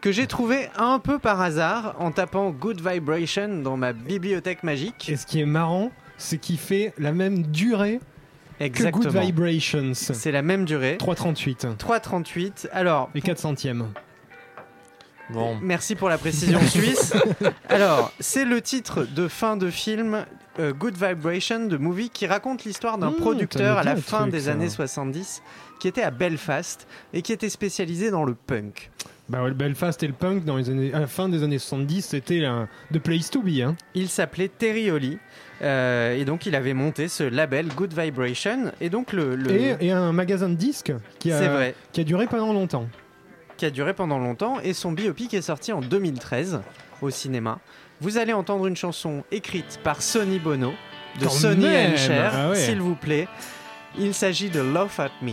[0.00, 5.08] que j'ai trouvé un peu par hasard en tapant Good Vibration dans ma bibliothèque magique.
[5.08, 8.00] Et ce qui est marrant, c'est qu'il fait la même durée
[8.70, 9.04] que Exactement.
[9.12, 9.92] Good Vibrations.
[9.94, 10.96] C'est la même durée.
[11.00, 12.68] 3,38 3,38.
[12.72, 13.88] Alors, et 4 centièmes.
[15.30, 17.14] Bon, merci pour la précision suisse.
[17.68, 20.26] Alors, c'est le titre de fin de film
[20.58, 24.32] euh, Good Vibration de Movie qui raconte l'histoire d'un Mmh, producteur à la fin truc,
[24.32, 24.52] des ça.
[24.52, 25.42] années 70
[25.80, 28.90] qui était à Belfast et qui était spécialisé dans le punk.
[29.28, 31.58] Bah ouais, le Belfast et le punk dans les années, à la fin des années
[31.58, 33.60] 70, c'était un the place to be.
[33.60, 33.76] Hein.
[33.94, 35.18] Il s'appelait Terry Holly
[35.62, 39.76] euh, et donc il avait monté ce label Good Vibration et donc le, le- Et,
[39.80, 42.88] et un magasin de disques qui a, vrai qui a duré pendant longtemps.
[43.56, 46.60] qui a duré pendant longtemps et son biopic est sorti en 2013
[47.00, 47.60] au cinéma.
[48.00, 50.72] Vous allez entendre une chanson écrite par Sonny Bono
[51.20, 52.56] de Quand Sonny and Cher, Ah ouais.
[52.56, 53.28] s'il vous plaît.
[53.98, 55.32] Il s'agit de Love at Me.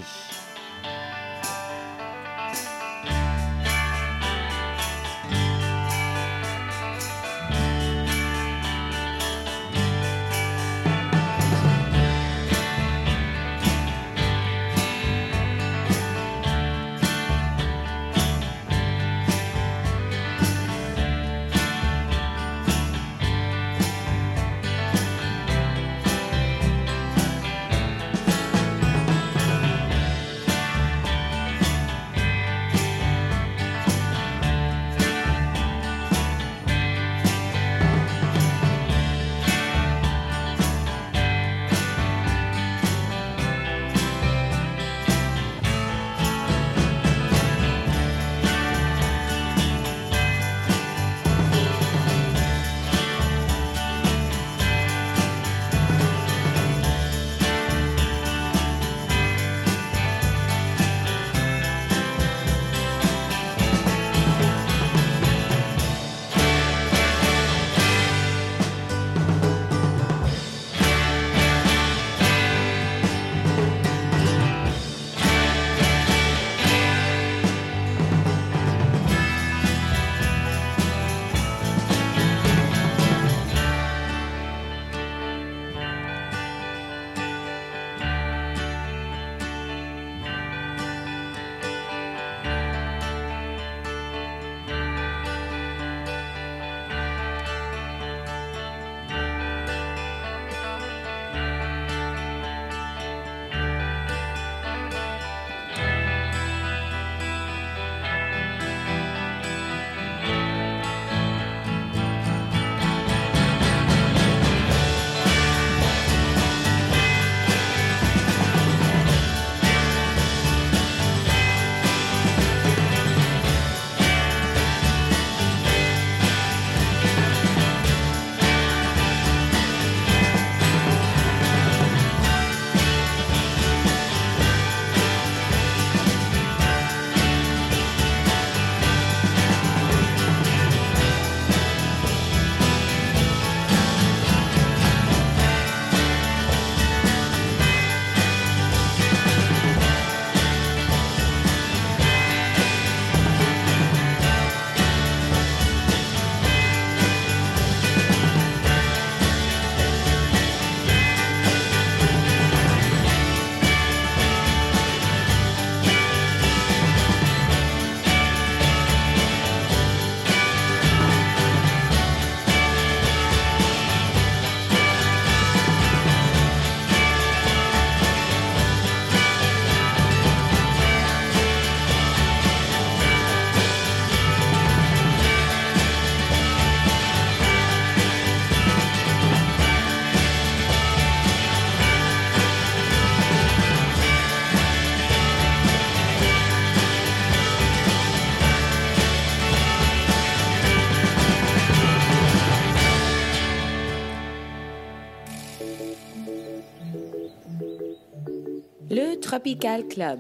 [209.40, 210.20] Tropical Club.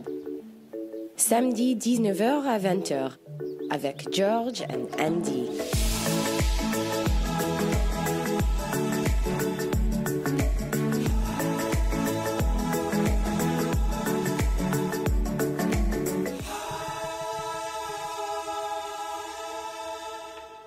[1.17, 3.17] Samedi 19h à 20h
[3.69, 5.49] avec George and Andy.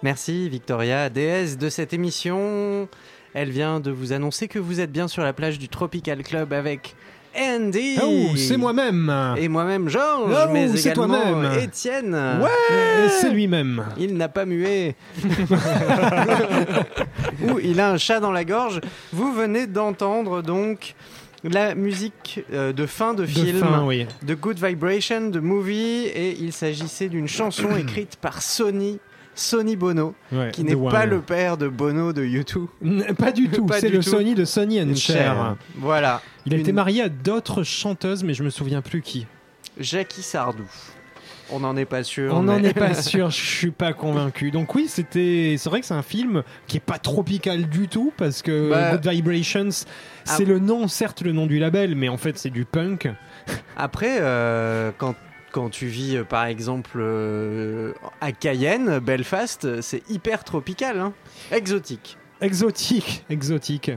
[0.03, 2.87] Merci Victoria, déesse de cette émission.
[3.33, 6.53] Elle vient de vous annoncer que vous êtes bien sur la plage du Tropical Club
[6.53, 6.95] avec
[7.39, 7.97] Andy.
[8.03, 11.59] Oh, c'est moi-même Et moi-même Georges, Oh, mais c'est également toi-même.
[11.63, 12.15] Étienne.
[12.15, 13.85] Euh, C'est lui-même.
[13.99, 14.95] Il n'a pas mué.
[17.43, 18.81] Ou il a un chat dans la gorge.
[19.13, 20.95] Vous venez d'entendre donc
[21.45, 24.07] la musique euh, de fin de De film fin, oui.
[24.23, 29.01] de Good Vibration, de Movie, et il s'agissait d'une chanson écrite par Sony.
[29.35, 32.67] Sonny Bono, Ouais, qui n'est pas le père de Bono de U2.
[32.85, 34.11] N- Pas du tout, c'est le tout.
[34.11, 35.57] Sony de Sony and Cher.
[35.77, 36.21] Voilà.
[36.47, 39.27] Il a Une- été marié à d'autres chanteuses, mais je me souviens plus qui.
[39.81, 40.65] Jackie Sardou.
[41.55, 42.33] On n'en est pas sûr.
[42.35, 44.51] On n'en mais- est pas sûr, je suis pas convaincu.
[44.51, 48.13] Donc oui, c'était, c'est vrai que c'est un film qui est pas tropical du tout
[48.17, 49.87] parce que Bah- Good Vibrations, c'est
[50.27, 50.39] Ah.
[50.49, 53.09] le nom, certes le nom du label, mais en fait c'est du punk.
[53.77, 55.15] Après, euh, quand,
[55.53, 61.13] quand tu vis euh, par exemple euh, à Cayenne, Belfast, c'est hyper tropical, hein.
[61.51, 62.17] exotique.
[62.41, 63.91] Exotique, exotique.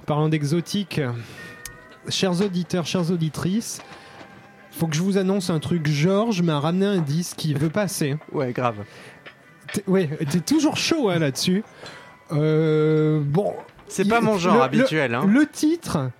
[0.00, 1.00] En parlant d'exotique,
[2.08, 3.82] chers auditeurs, chères auditrices,
[4.70, 5.86] faut que je vous annonce un truc.
[5.86, 8.16] Georges m'a ramené un disque qui veut passer.
[8.32, 8.76] Ouais, grave.
[9.74, 11.62] T'es- ouais, t'es toujours chaud hein, là-dessus.
[12.32, 13.54] Euh, bon,
[13.88, 15.14] C'est pas mon genre le- habituel.
[15.14, 15.24] hein.
[15.26, 16.10] Le titre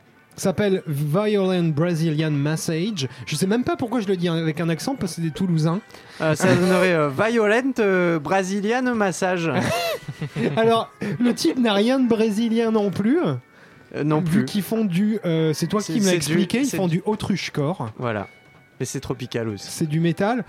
[0.40, 3.08] s'appelle Violent Brazilian Massage.
[3.26, 5.30] Je sais même pas pourquoi je le dis avec un accent parce que c'est des
[5.32, 5.80] Toulousains.
[6.20, 9.50] Euh, ça donnerait euh, Violent euh, Brazilian Massage.
[10.56, 13.18] Alors, le titre n'a rien de brésilien non plus.
[13.96, 14.44] Euh, non Vu plus.
[14.44, 15.18] qu'ils font du.
[15.24, 17.90] euh, c'est toi qui du- expliqué, ils font du- du autruche-core.
[17.98, 18.28] Voilà.
[18.78, 19.66] Mais c'est tropical aussi.
[19.70, 20.44] C'est du métal.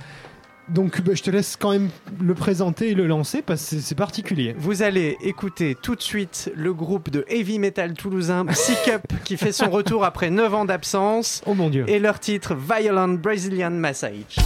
[0.73, 1.89] Donc, bah, je te laisse quand même
[2.21, 4.55] le présenter et le lancer parce que c'est- particulier.
[4.57, 9.37] Vous allez écouter tout de suite le groupe de heavy metal toulousain Psych Up qui
[9.37, 11.85] fait son retour après 9 ans d'absence Oh mon dieu.
[11.87, 14.37] et leur titre Violent Brazilian Massage.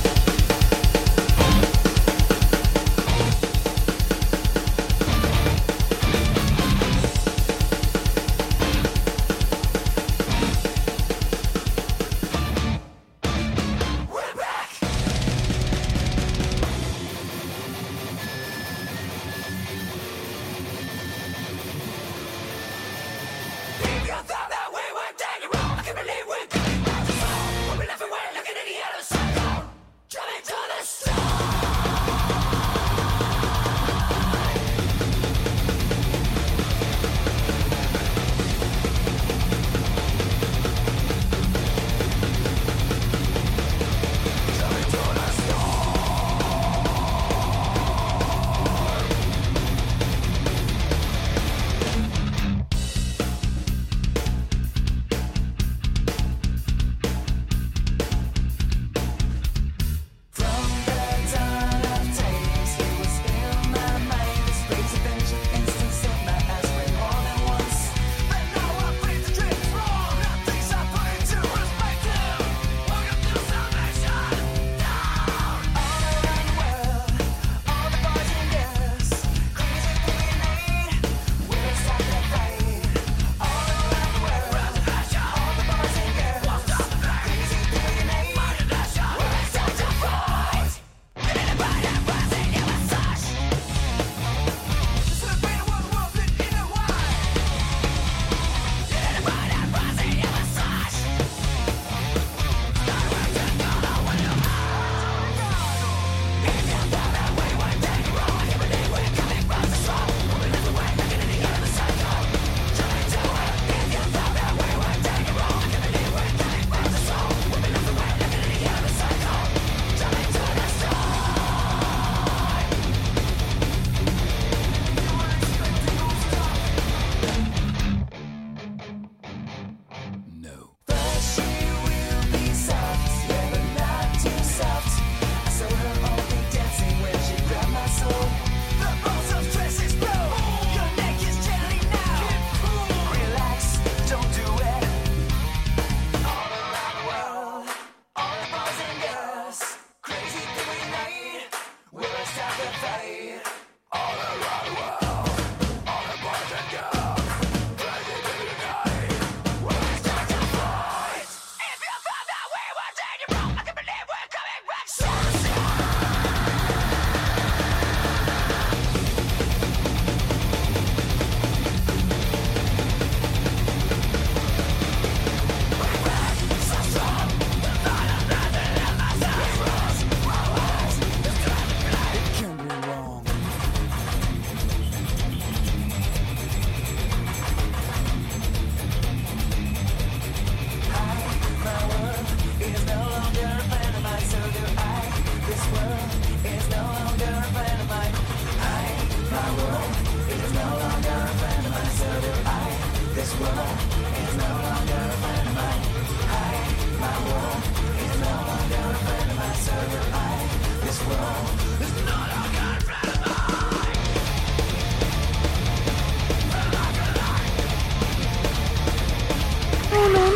[220.06, 220.35] Toute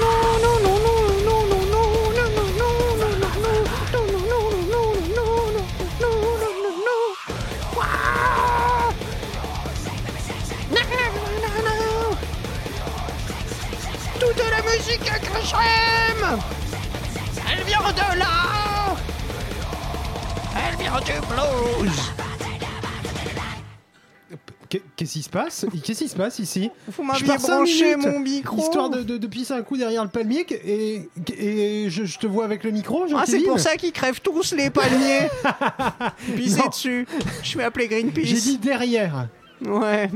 [25.30, 27.04] se passe Qu'est-ce qui se passe ici Vous
[27.40, 30.46] cinq branché minutes, mon micro Histoire de, de, de pisser un coup derrière le palmier
[30.50, 31.08] et,
[31.38, 34.54] et je, je te vois avec le micro, Ah, c'est pour ça qu'ils crèvent tous
[34.54, 35.28] les palmiers
[36.36, 36.68] Pissez Non.
[36.70, 37.08] dessus
[37.44, 39.28] Je vais appeler Greenpeace J'ai dit derrière.
[39.66, 40.10] Ouais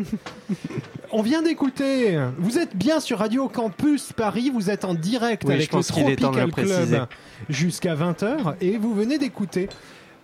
[1.11, 2.17] On vient d'écouter.
[2.39, 4.49] Vous êtes bien sur Radio Campus Paris.
[4.53, 6.65] Vous êtes en direct Oui, avec je pense le qu'il est temps de le Tropical
[6.65, 6.95] préciser.
[6.95, 7.07] Club
[7.49, 9.67] jusqu'à 20h et vous venez d'écouter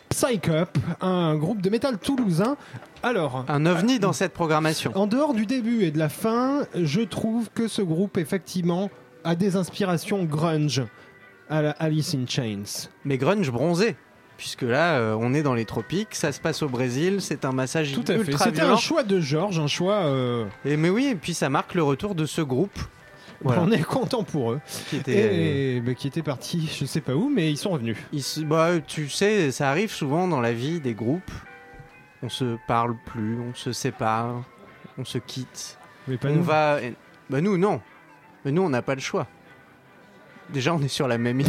[0.10, 2.57] Psych Up, un groupe de métal toulousain.
[3.03, 4.91] Alors, Un ovni dans cette programmation.
[4.95, 8.89] en dehors du début et de la fin, je trouve que ce groupe effectivement
[9.24, 10.84] a des inspirations grunge
[11.49, 12.89] à la Alice in Chains.
[13.05, 13.95] Mais grunge bronzé
[14.38, 17.51] Puisque là, euh, on est dans les tropiques, ça se passe au Brésil, c'est un
[17.51, 18.20] massage Tout à fait.
[18.32, 19.95] ultra C'était un choix de Georges, un choix.
[20.05, 22.80] euh, Et mais oui, et puis ça marque le retour de ce groupe.
[23.42, 23.62] Voilà.
[23.62, 24.60] On est content pour eux.
[24.90, 27.96] Qui était, Et bah, qui était parti, je sais pas où, mais ils sont revenus.
[28.12, 31.32] Ils se- bah, tu sais, ça arrive souvent dans la vie des groupes.
[32.22, 34.44] On se parle plus, on se sépare,
[34.98, 35.78] on se quitte.
[36.08, 36.44] Mais pas on nous.
[36.44, 36.80] va.
[37.30, 37.80] Bah nous non.
[38.44, 39.26] Mais nous on n'a pas le choix.
[40.52, 41.48] Déjà on est sur la même île.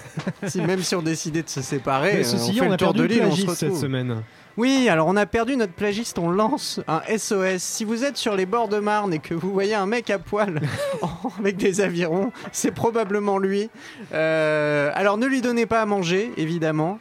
[0.48, 2.72] si même si on décidait de se séparer, Mais euh, ceci on fait on le
[2.72, 3.80] a tour perdu de le l'île, on se plagiste cette retrouve.
[3.82, 4.22] semaine.
[4.58, 7.58] Oui, alors on a perdu notre plagiste, on lance un SOS.
[7.58, 10.18] Si vous êtes sur les bords de Marne et que vous voyez un mec à
[10.18, 10.60] poil
[11.38, 13.70] avec des avirons, c'est probablement lui.
[14.12, 16.98] Euh, alors ne lui donnez pas à manger, évidemment.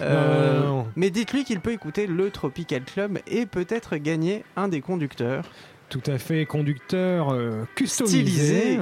[0.00, 0.86] Euh, Non, non, non.
[0.94, 5.42] Mais dites-lui qu'il peut écouter le Tropical Club et peut-être gagner un des conducteurs.
[5.88, 8.78] Tout à fait conducteur euh, customisé, Stylisé.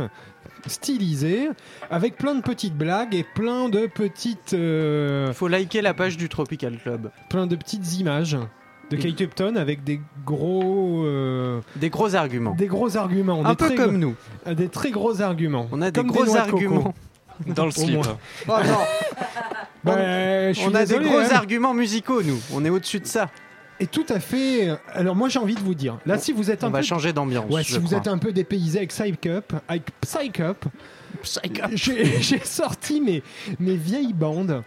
[0.66, 1.48] Stylisé,
[1.90, 6.16] avec plein de petites blagues et plein de petites, euh, Il faut liker la page
[6.16, 7.10] du Tropical Club.
[7.28, 8.36] plein de petites images
[8.90, 12.54] de Kate Upton avec des gros, euh, Des gros arguments.
[12.54, 14.14] des gros arguments, Un des peu très, comme nous.
[14.46, 15.68] euh, des très gros arguments.
[15.72, 16.64] On a des Comme gros noix de coco.
[16.64, 16.94] arguments.
[17.46, 17.94] Dans le slip.
[17.94, 18.18] moins.
[18.48, 18.78] Oh non,
[19.84, 21.28] Bah, je suis on a désolé, des gros hein.
[21.32, 22.38] arguments musicaux, nous.
[22.52, 23.28] On est au-dessus de ça.
[23.80, 24.70] Et tout à fait.
[24.92, 26.84] Alors moi j'ai envie de vous dire, là si vous êtes On un va peu
[26.84, 27.50] changer d'ambiance.
[27.50, 27.98] Ouais, si vous crois.
[27.98, 30.64] êtes un peu dépaysé avec Psych Up, avec Psych Up,
[31.22, 33.22] Psych j'ai j'ai sorti mes,
[33.60, 34.62] mes vieilles bandes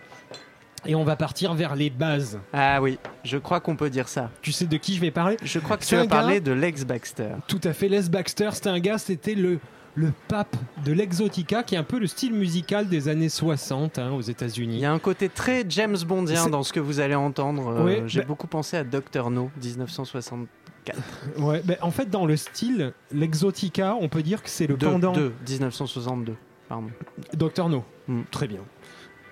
[0.85, 2.39] et on va partir vers les bases.
[2.53, 4.31] Ah oui, je crois qu'on peut dire ça.
[4.41, 5.37] Tu sais de qui je vais parler?
[5.43, 7.29] Je crois que C'est tu un as parlé gars- de Lex Baxter.
[7.47, 9.59] Tout à fait, Les Baxter, c'était un gars, c'était le,
[9.95, 14.11] le pape de l'exotica, qui est un peu le style musical des années 60 hein,
[14.11, 14.79] aux Il États-Unis.
[14.79, 17.67] y a un côté très James Bondien dans ce que vous allez entendre.
[17.69, 20.97] Euh, J'ai bah- beaucoup pensé à Dr No 1964.
[21.37, 25.11] Ouais, ben, en fait, dans le style, l'exotica, on peut dire que c'est le pendant.
[25.11, 26.35] deux, 1962.
[26.69, 26.87] Pardon.
[27.33, 27.83] Docteur No.
[28.07, 28.21] Hmm.
[28.31, 28.61] Très bien.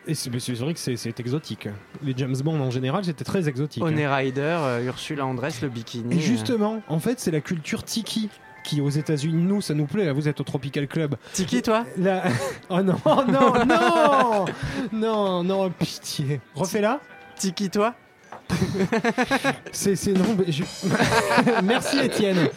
[0.07, 1.67] Et c'est vrai que c'est- exotique.
[2.03, 3.83] Les James Bond en général, c'était très exotique.
[3.83, 3.87] hein.
[3.87, 6.17] Honey Rider, euh, Ursula Andress, le bikini.
[6.17, 8.29] Et justement, en fait, c'est la culture tiki
[8.63, 10.05] qui aux États-Unis, nous, ça nous plaît.
[10.05, 11.15] Là, vous êtes au Tropical Club.
[11.33, 11.85] Tiki, toi?
[11.97, 12.23] Là...
[12.69, 14.45] Oh non, oh non, non,
[14.91, 16.39] non, non, pitié.
[16.55, 16.99] Refais-la.
[17.37, 17.95] Tiki, toi?
[19.71, 20.35] C'est, c'est non.
[20.37, 20.63] mais je-
[21.63, 22.49] Merci Étienne.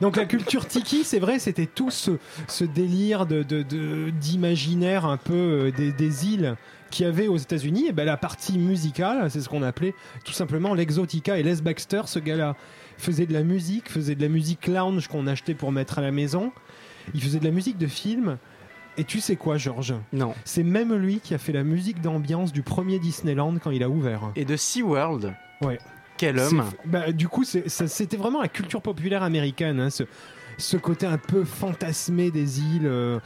[0.00, 2.12] Donc la culture tiki, c'est vrai, c'était tout ce,
[2.48, 6.56] ce délire de, de- de- d'imaginaire un peu euh, des, des îles
[6.90, 7.86] qu'il y avait aux États-Unis.
[7.88, 11.38] Et ben la partie musicale, c'est ce qu'on appelait tout simplement l'exotica.
[11.38, 12.56] Et Les Baxter, ce gars-là,
[12.98, 16.12] faisait de la musique, faisait de la musique lounge qu'on achetait pour mettre à la
[16.12, 16.52] maison.
[17.14, 18.38] Il faisait de la musique de film.
[18.98, 19.94] Et tu sais quoi, Georges?
[20.12, 20.32] Non.
[20.44, 23.90] C'est même lui qui a fait la musique d'ambiance du premier Disneyland quand il a
[23.90, 24.32] ouvert.
[24.36, 25.78] Et de SeaWorld Ouais.
[26.16, 30.04] Quel homme bah, du coup, c'était vraiment la culture populaire américaine, hein, ce,
[30.56, 32.86] ce côté un peu fantasmé des îles.
[32.86, 33.18] euh,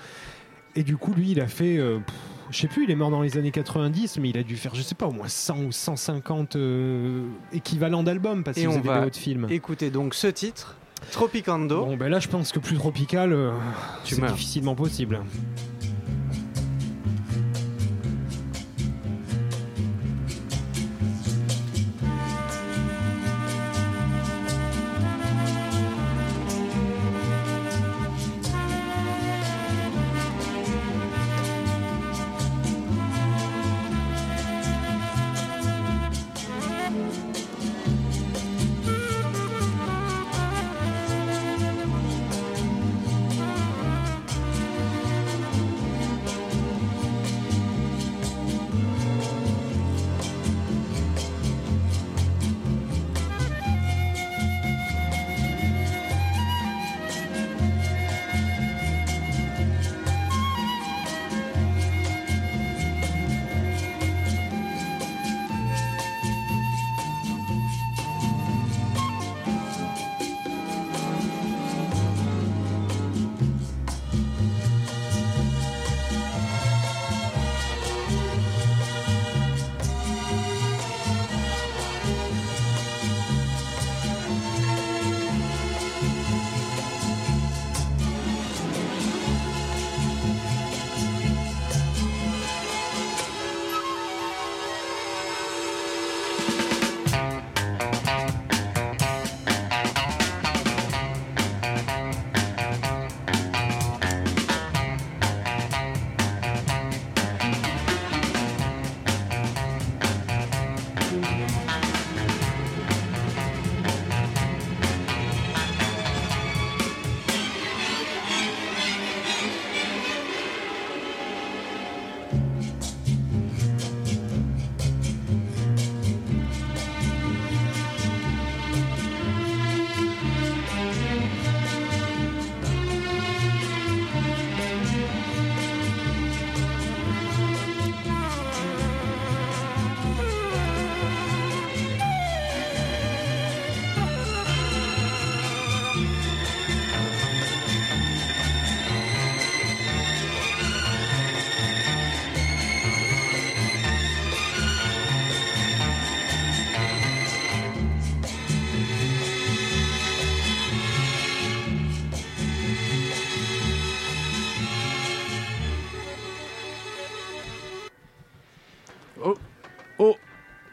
[0.75, 1.79] et du coup, lui, il a fait.
[1.79, 2.15] euh, pff,
[2.51, 4.74] je sais plus, il est mort dans les années 90, mais il a dû faire,
[4.74, 9.11] je sais pas, au moins 100 ou 150 euh, équivalents d'albums parce qu'il faisait des
[9.11, 9.46] de films.
[9.51, 10.76] Écoutez donc ce titre,
[11.12, 11.86] Tropicando.
[11.86, 13.53] Bon, ben là, je pense que plus tropical, euh,
[14.05, 15.20] c'est difficilement possible.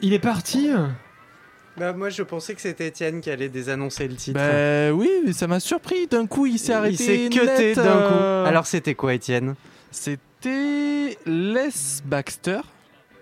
[0.08, 0.70] Il est parti
[1.76, 4.39] Bah, moi, je pensais que c'était Étienne qui allait désannoncer le titre.
[4.39, 6.08] Bah oui, mais ça m'a surpris.
[6.08, 6.93] D'un coup, il s'est arrêté.
[6.93, 8.47] Il s'est cuté net, d'un euh, coup.
[8.47, 9.55] Alors, c'était quoi, Étienne?
[9.91, 11.72] C'était Les
[12.05, 12.62] Baxter.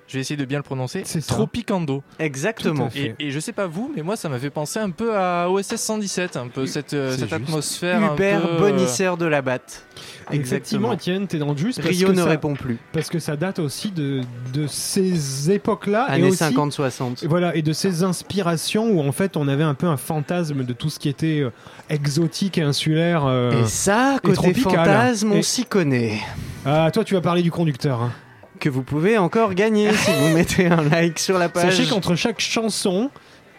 [0.07, 1.03] Je vais essayer de bien le prononcer.
[1.27, 2.03] Tropicando.
[2.19, 2.89] Exactement.
[2.95, 5.49] Et, et je sais pas vous, mais moi ça m'a fait penser un peu à
[5.49, 8.13] OSS 117, un peu cette, euh, cette atmosphère.
[8.13, 9.83] Hubert peu, euh, Bonisseur de la batte.
[10.31, 11.79] Effectivement, Étienne, t'es dans le juste.
[11.83, 12.77] Rio ne ça- répond plus.
[12.93, 14.21] Parce que ça date aussi de,
[14.53, 16.07] de ces époques-là.
[16.09, 17.23] et Années aussi, 50-60.
[17.23, 20.63] Et Voilà, et de ces inspirations où en fait on avait un peu un fantasme
[20.63, 21.51] de tout ce qui était euh,
[21.89, 23.23] exotique et insulaire.
[23.25, 23.63] euh.
[23.63, 24.73] Et ça, et côté tropical.
[24.85, 26.19] fantasme, on Et- s'y connaît.
[26.65, 28.01] Ah, toi tu vas parler du conducteur.
[28.01, 28.11] hein.
[28.59, 32.15] Que vous pouvez encore gagner si vous mettez un like sur la page Sachez qu'entre
[32.15, 33.09] chaque chanson,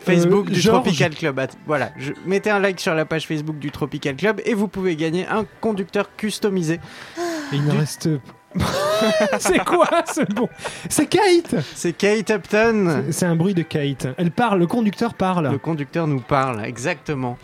[0.00, 1.40] Facebook euh, du Georges- Tropical Club.
[1.66, 2.12] Voilà, je...
[2.24, 5.44] mettez un like sur la page Facebook du Tropical Club et vous pouvez gagner un
[5.60, 6.80] conducteur customisé.
[7.52, 8.08] il ne reste.
[9.38, 10.48] c'est quoi ce bon?
[10.88, 13.04] C'est Kate C'est Kate Upton.
[13.10, 14.08] C'est un bruit de Kate.
[14.16, 15.50] Elle parle, le conducteur parle.
[15.50, 17.36] Le conducteur nous parle, exactement.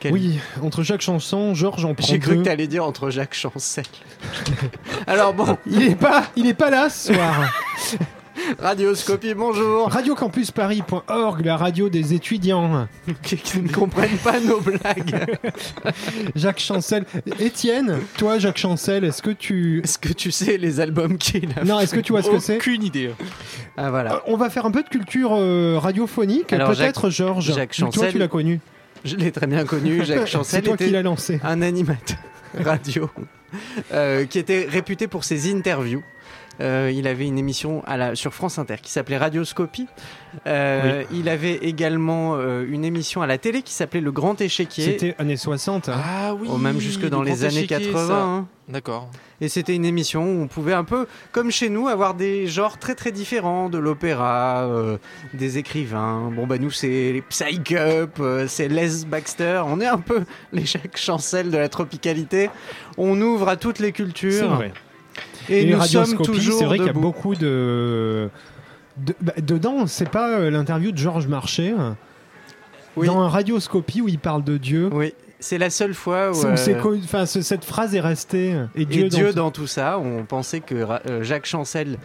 [0.00, 2.40] Quel- Oui, entre chaque chanson, Georges en prend J'ai cru deux.
[2.40, 3.84] que t'allais dire entre Jacques Chancel.
[5.06, 7.52] Alors bon, Il est pas, il est pas là ce soir.
[8.58, 9.90] Radioscopie, bonjour.
[9.90, 12.88] Radiocampusparis.org, la radio des étudiants.
[13.22, 15.38] Qui qui ne comprennent pas nos blagues.
[16.34, 17.04] Jacques Chancel.
[17.38, 19.82] Étienne, toi Jacques Chancel, est-ce que tu...
[19.84, 22.38] Est-ce que tu sais les albums qu'il a Non, est-ce que tu vois ce que
[22.38, 22.56] c'est?
[22.56, 23.10] Aucune idée.
[23.76, 24.14] Ah voilà.
[24.14, 26.52] Euh, On va faire un peu de culture euh, radiophonique.
[26.52, 27.52] Alors, Peut-être Georges.
[27.54, 28.60] Jacques Toi Chancel, tu l'as connu?
[29.04, 30.04] Je l'ai très bien connu.
[30.04, 31.40] Jacques C'est Chancel toi qui était l'as lancé.
[31.42, 32.18] un animateur
[32.58, 33.10] radio
[33.92, 36.02] euh, qui était réputé pour ses interviews.
[36.60, 39.86] Euh, il avait une émission à la, sur France Inter qui s'appelait Radioscopie.
[40.46, 44.84] Euh, Il avait également euh, une émission à la télé qui s'appelait Le Grand Échiquier.
[44.84, 45.88] C'était années 60.
[45.88, 45.94] hein.
[46.04, 46.48] Ah oui.
[46.50, 48.06] Oh, même jusque dans le les années échiquier, 80.
[48.08, 48.22] ça.
[48.22, 48.46] hein.
[48.68, 49.10] D'accord.
[49.40, 52.78] Et c'était une émission où on pouvait un peu, comme chez nous, avoir des genres
[52.78, 54.98] très très différents, de l'opéra, euh,
[55.34, 56.30] des écrivains.
[56.30, 57.24] Bon bah nous c'est les
[57.72, 59.62] euh, c'est Les Baxter.
[59.66, 62.50] On est un peu les Jacques Chancel de la tropicalité.
[62.96, 64.32] On ouvre à toutes les cultures.
[64.32, 64.72] C'est vrai.
[65.50, 68.28] Et, Et, nous sommes toujours c'est vrai qu'il y a beaucoup de...
[68.98, 71.74] de- bah, dedans, c'est pas euh, l'interview de Georges Marchais.
[72.96, 73.06] Oui.
[73.06, 74.90] Dans un Radioscopie où il parle de Dieu.
[74.92, 78.54] Oui, c'est la seule fois où, euh, cette phrase est restée.
[78.74, 79.50] Et Et Dieu, Dieu, dans- dans...
[79.50, 81.98] tout ça, on pensait que euh, Jacques Chancel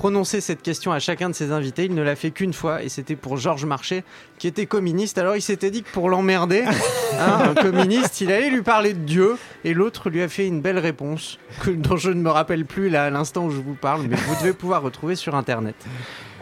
[0.00, 1.84] prononçait cette question à chacun de ses invités.
[1.84, 4.02] Il ne l'a fait qu'une fois et c'était pour Georges Marchais
[4.38, 5.18] qui était communiste.
[5.18, 6.64] Alors il s'était dit que pour l'emmerder,
[7.18, 10.62] hein, un communiste, il allait lui parler de Dieu et l'autre lui a fait une
[10.62, 13.74] belle réponse que, dont je ne me rappelle plus là à l'instant où je vous
[13.74, 15.76] parle, mais vous devez pouvoir retrouver sur internet.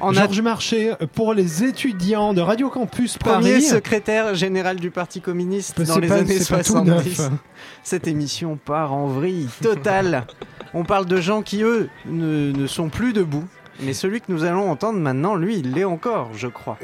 [0.00, 3.62] En Georges Marchais, pour les étudiants de Radio Campus Premier Paris.
[3.62, 7.18] secrétaire général du Parti communiste dans les pas- années c'est pas tout 70.
[7.18, 7.30] neuf.
[7.82, 10.26] Cette émission part en vrille totale.
[10.72, 13.44] On parle de gens qui, eux, ne, ne sont plus debout.
[13.80, 16.78] Mais celui que nous allons entendre maintenant, lui, il l'est encore, je crois.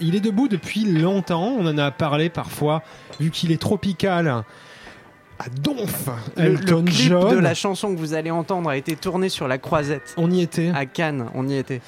[0.00, 1.54] Il est debout depuis longtemps.
[1.58, 2.82] On en a parlé parfois,
[3.20, 4.42] vu qu'il est tropical.
[5.38, 7.30] À Donf, Le, le clip John.
[7.34, 10.42] de la chanson que vous allez entendre a été tourné sur la Croisette, On y
[10.42, 10.70] était.
[10.74, 11.30] à Cannes.
[11.34, 11.80] On y était.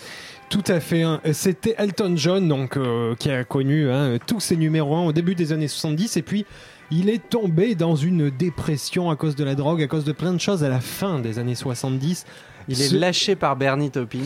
[0.52, 1.00] Tout à fait.
[1.00, 1.18] hein.
[1.32, 5.34] C'était Elton John, donc euh, qui a connu hein, tous ses numéros 1 au début
[5.34, 6.44] des années 70, et puis
[6.90, 10.34] il est tombé dans une dépression à cause de la drogue, à cause de plein
[10.34, 12.26] de choses à la fin des années 70.
[12.68, 14.18] Il est lâché par Bernie Taupin.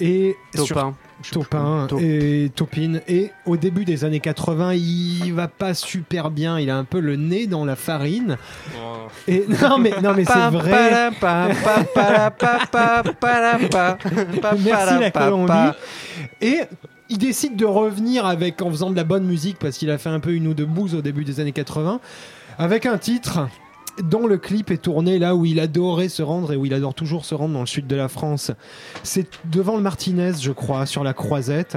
[0.00, 0.94] Et Taupin.
[2.00, 3.00] Et Taupin.
[3.08, 6.58] Et au début des années 80, il va pas super bien.
[6.58, 8.36] Il a un peu le nez dans la farine.
[8.76, 9.08] Oh.
[9.28, 11.10] Et non mais non mais c'est vrai.
[14.64, 15.76] Merci la Colombie.
[16.40, 16.60] Et
[17.08, 20.08] il décide de revenir avec en faisant de la bonne musique parce qu'il a fait
[20.08, 22.00] un peu une ou deux bouses au début des années 80
[22.58, 23.48] avec un titre
[24.02, 26.94] dont le clip est tourné là où il adorait se rendre et où il adore
[26.94, 28.50] toujours se rendre dans le sud de la France.
[29.02, 31.76] C'est devant le Martinez, je crois, sur la croisette,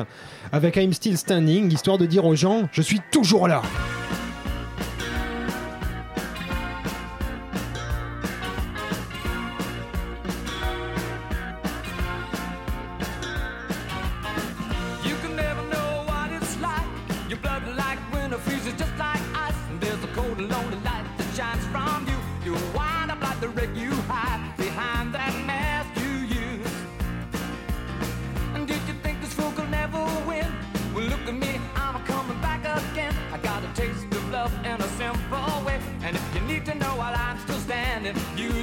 [0.51, 3.61] avec I'm Still Standing, histoire de dire aux gens, je suis toujours là.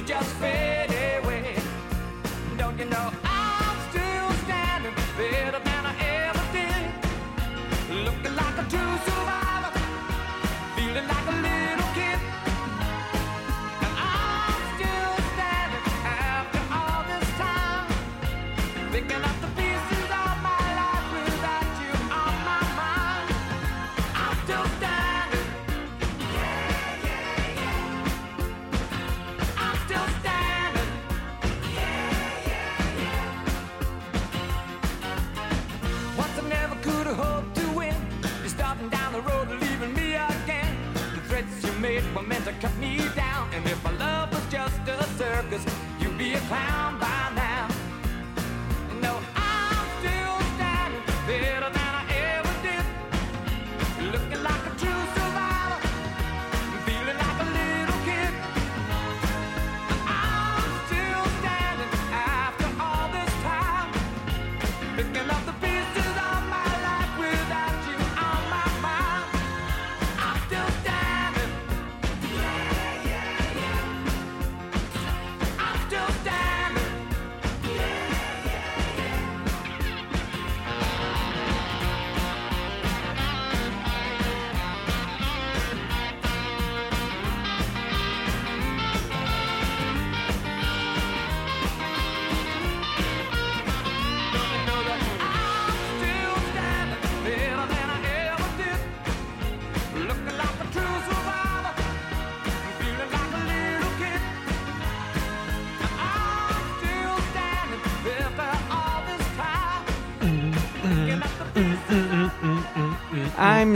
[0.07, 0.76] just fail.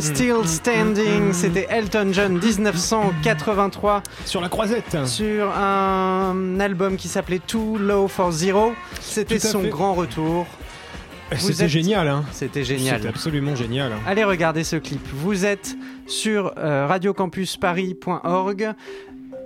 [0.02, 4.98] Still Standing, c'était Elton John 1983 Sur la croisette.
[5.06, 8.74] sur un album qui s'appelait Too Low for Zero.
[9.00, 9.70] C'était son fait.
[9.70, 10.46] grand retour.
[11.38, 12.26] C'était êtes- génial, hein.
[12.32, 13.08] C'était C'était génial.
[13.08, 13.92] absolument génial.
[14.06, 15.02] Allez regarder ce clip.
[15.14, 15.76] Vous êtes
[16.08, 18.74] sur euh, radiocampusparis.org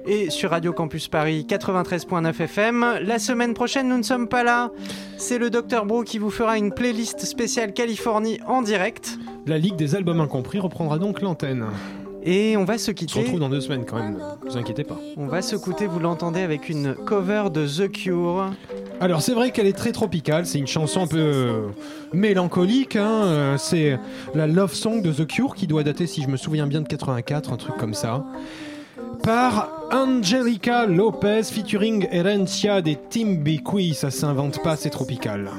[0.08, 3.00] et sur Radio Campus Paris 93.9 FM.
[3.04, 4.72] La semaine prochaine, nous ne sommes pas là.
[5.18, 9.18] C'est le Dr Bro qui vous fera une playlist spéciale Californie en direct.
[9.46, 11.66] La Ligue des albums incompris reprendra donc l'antenne.
[12.24, 13.20] Et on va se On se quitter.
[13.20, 14.18] retrouve dans deux semaines quand même.
[14.44, 14.98] Ne vous inquiétez pas.
[15.16, 18.50] On va se quitter, vous l'entendez, avec une cover de The Cure.
[19.00, 21.68] Alors c'est vrai qu'elle est très tropicale, c'est une chanson un peu euh,
[22.14, 24.00] mélancolique, hein, euh, c'est
[24.34, 26.88] la love song de The Cure qui doit dater, si je me souviens bien, de
[26.88, 28.24] 84, un truc comme ça,
[29.22, 35.52] par Angelica Lopez featuring Herencia des Timbiqui, ça s'invente pas, c'est tropical.